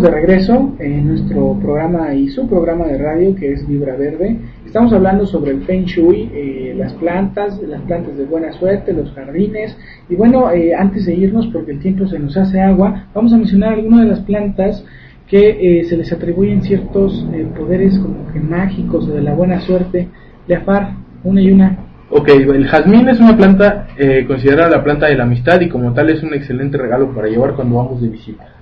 [0.01, 4.39] de regreso en nuestro programa y su programa de radio que es Vibra Verde.
[4.65, 9.12] Estamos hablando sobre el Feng Shui, eh, las plantas, las plantas de buena suerte, los
[9.12, 9.77] jardines.
[10.09, 13.39] Y bueno, eh, antes de irnos, porque el tiempo se nos hace agua, vamos a
[13.39, 14.85] mencionar algunas de las plantas
[15.29, 19.61] que eh, se les atribuyen ciertos eh, poderes como que mágicos o de la buena
[19.61, 20.09] suerte.
[20.47, 20.93] De Afar,
[21.25, 21.79] una y una.
[22.11, 25.93] Ok, el jazmín es una planta eh, considerada la planta de la amistad y como
[25.93, 28.58] tal es un excelente regalo para llevar cuando vamos de visita.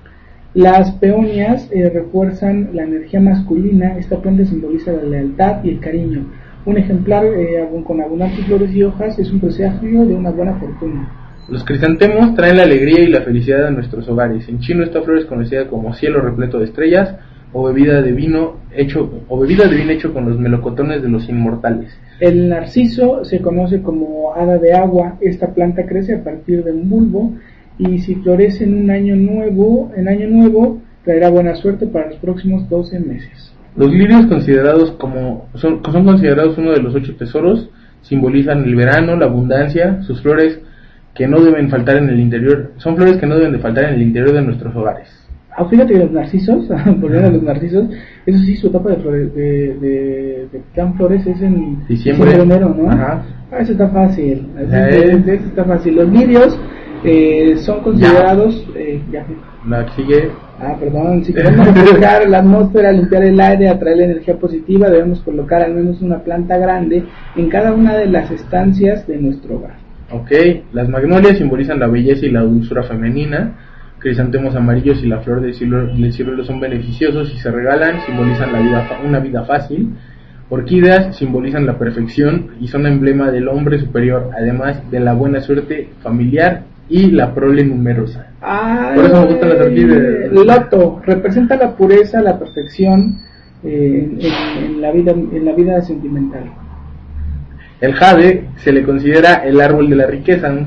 [0.56, 3.98] Las peonias eh, refuerzan la energía masculina.
[3.98, 6.24] Esta planta simboliza la lealtad y el cariño.
[6.64, 11.12] Un ejemplar eh, con abundantes flores y hojas es un presagio de una buena fortuna.
[11.50, 14.48] Los crisantemos traen la alegría y la felicidad a nuestros hogares.
[14.48, 17.16] En chino esta flor es conocida como cielo repleto de estrellas
[17.52, 21.28] o bebida de vino hecho o bebida de vino hecho con los melocotones de los
[21.28, 21.94] inmortales.
[22.18, 25.18] El narciso se conoce como hada de agua.
[25.20, 27.34] Esta planta crece a partir de un bulbo
[27.78, 32.16] y si florece en un año nuevo, en año nuevo traerá buena suerte para los
[32.18, 33.52] próximos 12 meses.
[33.76, 37.68] Los lirios considerados como son, son considerados uno de los ocho tesoros,
[38.02, 40.60] simbolizan el verano, la abundancia, sus flores
[41.14, 43.94] que no deben faltar en el interior, son flores que no deben de faltar en
[43.94, 45.08] el interior de nuestros hogares.
[45.58, 47.88] Ah, fíjate que los narcisos, volviendo a los narcisos,
[48.26, 52.34] eso sí, su etapa de, flores, de, de, de dan flores es en Diciembre.
[52.34, 52.90] enero, ¿no?
[52.90, 53.24] Ajá.
[53.50, 54.48] Ah, eso está fácil.
[54.58, 55.96] Eso, eso está fácil.
[55.96, 56.58] Los lirios
[57.04, 58.64] eh, son considerados.
[58.74, 59.24] eh, ya.
[59.68, 61.22] La sigue, Ah, perdón.
[61.24, 65.74] Si queremos refrescar la atmósfera, limpiar el aire, atraer la energía positiva, debemos colocar al
[65.74, 67.04] menos una planta grande
[67.36, 69.74] en cada una de las estancias de nuestro hogar.
[70.10, 70.30] ok,
[70.72, 73.52] las magnolias simbolizan la belleza y la dulzura femenina,
[73.98, 78.52] crisantemos amarillos y la flor del cielo, del cielo son beneficiosos y se regalan, simbolizan
[78.52, 79.90] la vida, una vida fácil.
[80.48, 85.88] Orquídeas simbolizan la perfección y son emblema del hombre superior, además de la buena suerte
[86.02, 88.28] familiar y la prole numerosa.
[88.40, 90.32] Ay, Por eso me gustan las orquídeas.
[90.32, 93.18] Loto representa la pureza, la perfección
[93.64, 94.18] eh,
[94.64, 96.44] en, la vida, en la vida sentimental.
[97.80, 100.48] El jade se le considera el árbol de la riqueza.
[100.48, 100.66] ¿no?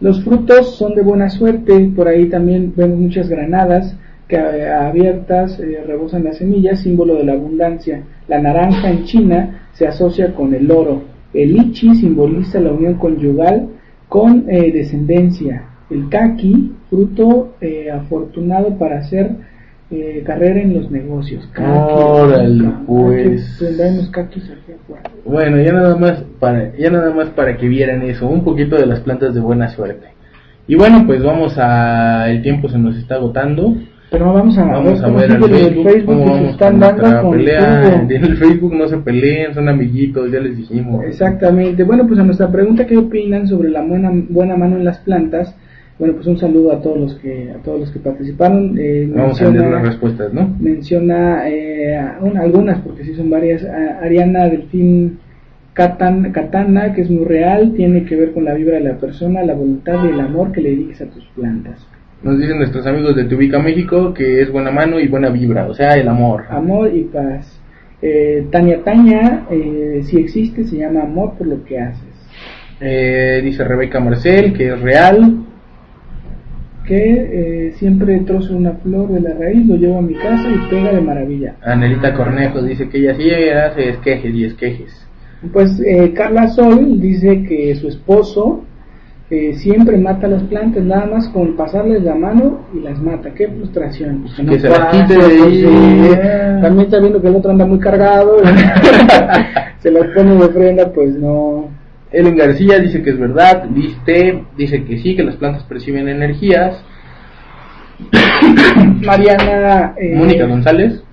[0.00, 3.96] Los frutos son de buena suerte, por ahí también vemos muchas granadas
[4.26, 8.02] que eh, abiertas eh, rebosan las semillas, símbolo de la abundancia.
[8.28, 11.02] La naranja en China se asocia con el oro.
[11.32, 13.68] El lichi simboliza la unión conyugal
[14.10, 15.62] con eh, descendencia.
[15.88, 19.30] El kaki, fruto eh, afortunado para hacer
[19.90, 21.48] eh, carrera en los negocios.
[21.52, 22.64] Kaki, Órale,
[24.10, 24.40] kaki,
[24.86, 25.00] pues.
[25.24, 28.86] Bueno, ya nada más para ya nada más para que vieran eso, un poquito de
[28.86, 30.08] las plantas de buena suerte.
[30.66, 33.76] Y bueno, pues vamos a el tiempo se nos está agotando.
[34.10, 37.30] Pero no vamos a, Vamos a ver al Facebook, Facebook cómo vamos están dando con
[37.36, 38.06] pelea.
[38.08, 41.04] En el Facebook no se peleen, son amiguitos, ya les dijimos.
[41.04, 41.84] Exactamente.
[41.84, 45.54] Bueno, pues a nuestra pregunta, ¿qué opinan sobre la buena, buena mano en las plantas?
[45.98, 48.74] Bueno, pues un saludo a todos los que a todos los que participaron.
[48.78, 50.56] Eh, Vamos a leer las respuestas, ¿no?
[50.58, 53.62] menciona eh, un- algunas, porque sí son varias.
[53.64, 55.18] A- Ariana Delfín
[55.74, 59.42] Catan- Katana, que es muy real, tiene que ver con la vibra de la persona,
[59.44, 61.86] la voluntad y el amor que le diriges a tus plantas.
[62.22, 65.74] Nos dicen nuestros amigos de Tubica México que es buena mano y buena vibra, o
[65.74, 66.44] sea, el amor.
[66.50, 67.58] Amor y paz.
[68.02, 72.02] Eh, Tania Taña, eh, si existe, se llama amor por lo que haces.
[72.80, 75.44] Eh, dice Rebeca Marcel que es real.
[76.86, 80.70] que eh, siempre trozo una flor de la raíz, lo llevo a mi casa y
[80.70, 81.54] pega de maravilla.
[81.62, 85.06] Anelita Cornejo dice que ella sí hace esquejes y esquejes.
[85.52, 88.64] Pues eh, Carla Sol dice que su esposo
[89.30, 93.32] eh, siempre mata las plantas, nada más con pasarles la mano y las mata.
[93.32, 94.22] Qué frustración.
[94.22, 95.60] Pues Que se las quite de ahí.
[95.60, 96.60] sí.
[96.60, 98.38] También está viendo que el otro anda muy cargado,
[99.78, 101.68] se las pone de ofrenda, pues no.
[102.10, 106.82] Ellen García dice que es verdad, Viste dice que sí, que las plantas perciben energías.
[109.06, 111.04] Mariana eh, Mónica González,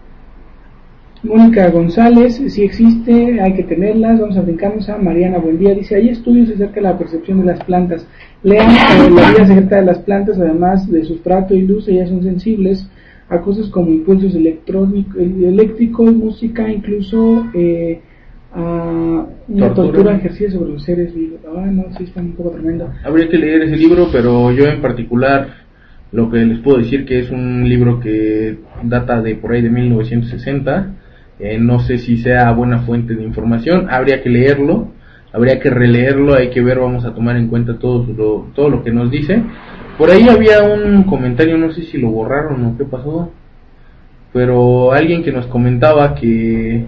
[1.24, 4.20] Mónica González, si existe, hay que tenerlas.
[4.20, 5.74] Vamos a brincarnos a Mariana Buen día.
[5.74, 8.06] Dice, hay estudios acerca de la percepción de las plantas.
[8.44, 12.22] Lean eh, la vida secreta de las plantas, además de sustrato y luz, ellas son
[12.22, 12.88] sensibles
[13.30, 18.00] a cosas como impulsos eléctricos, música, incluso eh,
[18.54, 20.16] a una tortura.
[20.16, 21.40] ejercida sobre los seres vivos.
[21.46, 22.90] Ah, no, sí, está un poco tremendo.
[23.04, 25.48] Habría que leer ese libro, pero yo en particular
[26.12, 29.70] lo que les puedo decir que es un libro que data de por ahí de
[29.72, 30.94] 1960.
[31.40, 34.90] Eh, no sé si sea buena fuente de información, habría que leerlo,
[35.32, 38.84] habría que releerlo, hay que ver, vamos a tomar en cuenta todo lo, todo lo
[38.84, 39.44] que nos dice.
[39.98, 43.32] Por ahí había un comentario, no sé si lo borraron o qué pasó,
[44.34, 46.86] pero alguien que nos comentaba que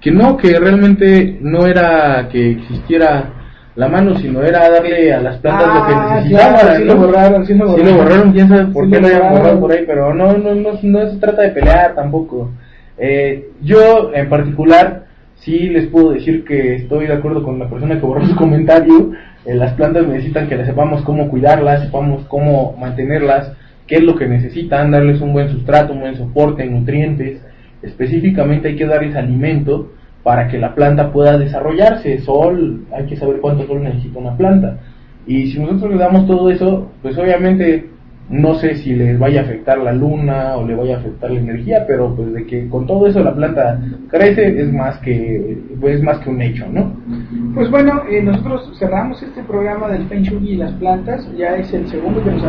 [0.00, 3.32] que no, que realmente no era que existiera
[3.78, 6.54] la mano, sino era darle a las plantas lo que Ah, necesitaban.
[6.58, 6.94] claro, sí ¿no?
[6.94, 7.96] lo borraron, sí lo Sí borraron.
[7.96, 10.54] lo borraron, quién sabe por Sí qué lo hayan borrado por ahí, pero no, no,
[10.54, 12.50] no, no se trata de pelear tampoco.
[12.98, 15.04] Eh, yo en particular
[15.36, 19.12] sí les puedo decir que estoy de acuerdo con la persona que borró su comentario.
[19.46, 23.52] Eh, las plantas necesitan que le sepamos cómo cuidarlas, sepamos cómo mantenerlas,
[23.86, 27.40] qué es lo que necesitan, darles un buen sustrato, un buen soporte, nutrientes.
[27.80, 29.92] Específicamente hay que darles alimento
[30.28, 32.18] para que la planta pueda desarrollarse.
[32.18, 34.76] Sol, hay que saber cuánto sol necesita una planta.
[35.26, 37.88] Y si nosotros le damos todo eso, pues obviamente
[38.28, 41.40] no sé si les vaya a afectar la luna o le vaya a afectar la
[41.40, 43.80] energía, pero pues de que con todo eso la planta
[44.10, 46.92] crece es más que es más que un hecho, ¿no?
[47.54, 51.72] Pues bueno, eh, nosotros cerramos este programa del Feng Shui y las plantas, ya es
[51.72, 52.42] el segundo que nos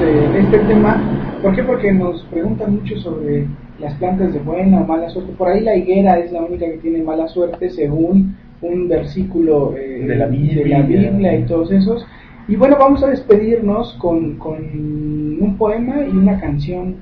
[0.00, 1.00] de, de este tema.
[1.40, 1.62] ¿Por qué?
[1.62, 3.46] Porque nos preguntan mucho sobre
[3.80, 5.32] las plantas de buena o mala suerte.
[5.36, 10.04] Por ahí la higuera es la única que tiene mala suerte según un versículo eh,
[10.06, 10.62] De la Biblia.
[10.62, 12.06] de la Biblia y todos esos.
[12.48, 16.96] Y bueno, vamos a despedirnos con, con un poema y una canción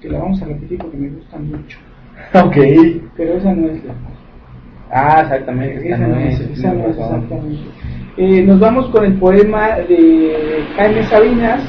[0.00, 1.78] que la vamos a repetir porque me gusta mucho.
[2.34, 2.56] Ok.
[3.16, 3.94] Pero esa no es la
[4.94, 5.88] Ah, exactamente.
[5.88, 7.60] esa no es, esa no es exactamente.
[8.18, 11.62] Eh, nos vamos con el poema de Jaime Sabinas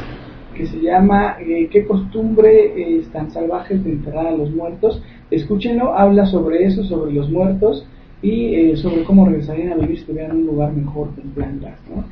[0.53, 5.01] que se llama eh, ¿Qué costumbre es tan salvaje de enterrar a los muertos?
[5.31, 7.85] Escúchenlo, habla sobre eso, sobre los muertos
[8.21, 11.79] y eh, sobre cómo regresarían a vivir si tuvieran un lugar mejor que plantas.
[11.93, 12.03] ¿no?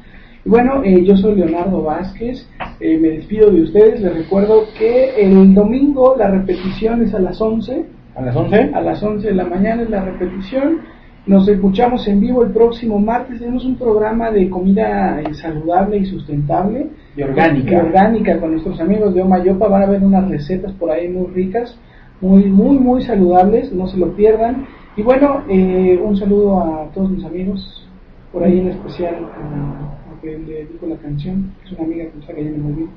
[0.43, 2.47] Y bueno, eh, yo soy Leonardo Vázquez,
[2.79, 7.39] eh, me despido de ustedes, les recuerdo que el domingo la repetición es a las
[7.39, 7.85] 11.
[8.15, 8.71] ¿A las 11?
[8.73, 10.79] A las 11 de la mañana es la repetición.
[11.27, 13.39] Nos escuchamos en vivo el próximo martes.
[13.39, 16.87] Tenemos un programa de comida eh, saludable y sustentable.
[17.15, 17.71] Y orgánica.
[17.71, 19.67] Y orgánica con nuestros amigos de Omayopa.
[19.67, 21.77] Van a ver unas recetas por ahí muy ricas,
[22.21, 23.71] muy, muy, muy saludables.
[23.73, 24.65] No se lo pierdan.
[24.95, 27.87] Y bueno, eh, un saludo a todos mis amigos.
[28.31, 31.53] Por ahí en especial a, a que le dijo la canción.
[31.61, 32.89] que Es una amiga que está cayendo muy bien.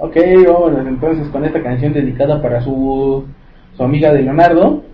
[0.00, 0.16] Ok,
[0.46, 3.24] vámonos entonces con esta canción dedicada para su,
[3.76, 4.84] su amiga de Leonardo.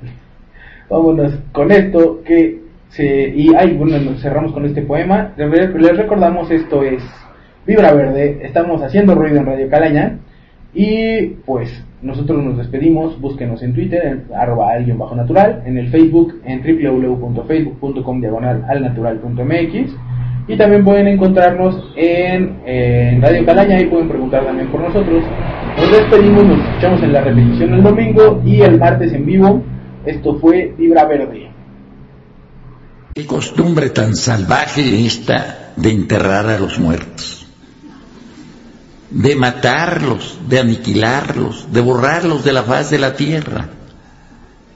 [0.88, 3.28] Vámonos con esto que se...
[3.28, 5.34] Y ay, bueno, nos cerramos con este poema.
[5.36, 7.02] Les les recordamos, esto es
[7.66, 8.40] Vibra Verde.
[8.42, 10.18] Estamos haciendo ruido en Radio Calaña.
[10.74, 11.70] Y pues
[12.02, 13.20] nosotros nos despedimos.
[13.20, 15.62] Búsquenos en Twitter, en arroba alguien bajo natural.
[15.66, 19.94] En el Facebook, en www.facebook.com diagonal alnatural.mx.
[20.48, 25.24] Y también pueden encontrarnos en, en Radio Calaña y pueden preguntar también por nosotros.
[25.76, 29.62] Nos despedimos, nos escuchamos en la repetición el domingo y el martes en vivo.
[30.04, 31.50] Esto fue Vibra Verde.
[33.12, 37.35] Qué costumbre tan salvaje esta de enterrar a los muertos,
[39.10, 43.68] de matarlos, de aniquilarlos, de borrarlos de la faz de la tierra.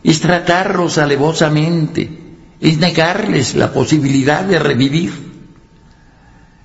[0.02, 2.18] Es tratarlos alevosamente,
[2.60, 5.12] es negarles la posibilidad de revivir.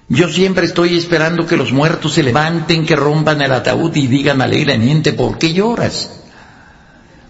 [0.07, 4.41] Yo siempre estoy esperando que los muertos se levanten, que rompan el ataúd y digan
[4.41, 6.21] alegremente, ¿por qué lloras?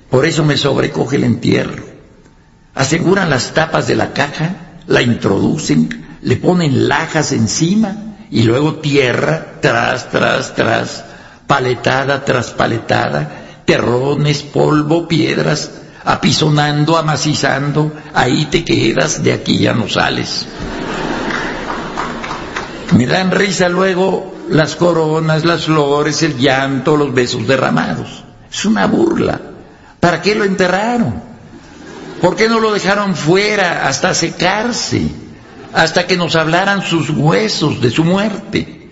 [0.10, 1.84] Por eso me sobrecoge el entierro.
[2.74, 9.46] Aseguran las tapas de la caja, la introducen, le ponen lajas encima y luego tierra
[9.62, 11.04] tras, tras, tras,
[11.48, 15.72] paletada tras paletada, terrones, polvo, piedras,
[16.04, 20.46] apisonando, amacizando, ahí te quedas, de aquí ya no sales.
[22.96, 28.24] Me dan risa luego las coronas, las flores, el llanto, los besos derramados.
[28.52, 29.40] Es una burla.
[30.00, 31.22] ¿Para qué lo enterraron?
[32.22, 35.25] ¿Por qué no lo dejaron fuera hasta secarse?
[35.76, 38.92] Hasta que nos hablaran sus huesos de su muerte.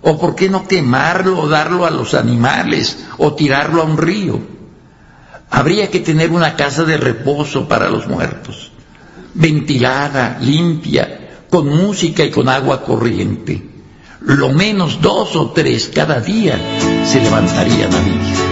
[0.00, 4.40] ¿O por qué no quemarlo o darlo a los animales o tirarlo a un río?
[5.50, 8.72] Habría que tener una casa de reposo para los muertos,
[9.34, 13.62] ventilada, limpia, con música y con agua corriente.
[14.22, 16.58] Lo menos dos o tres cada día
[17.04, 18.51] se levantarían a vivir.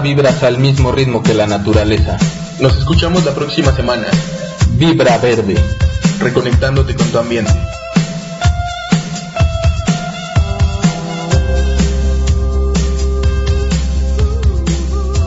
[0.00, 2.16] Vibras al mismo ritmo que la naturaleza.
[2.60, 4.06] Nos escuchamos la próxima semana.
[4.70, 5.54] Vibra verde.
[6.18, 7.52] Reconectándote con tu ambiente.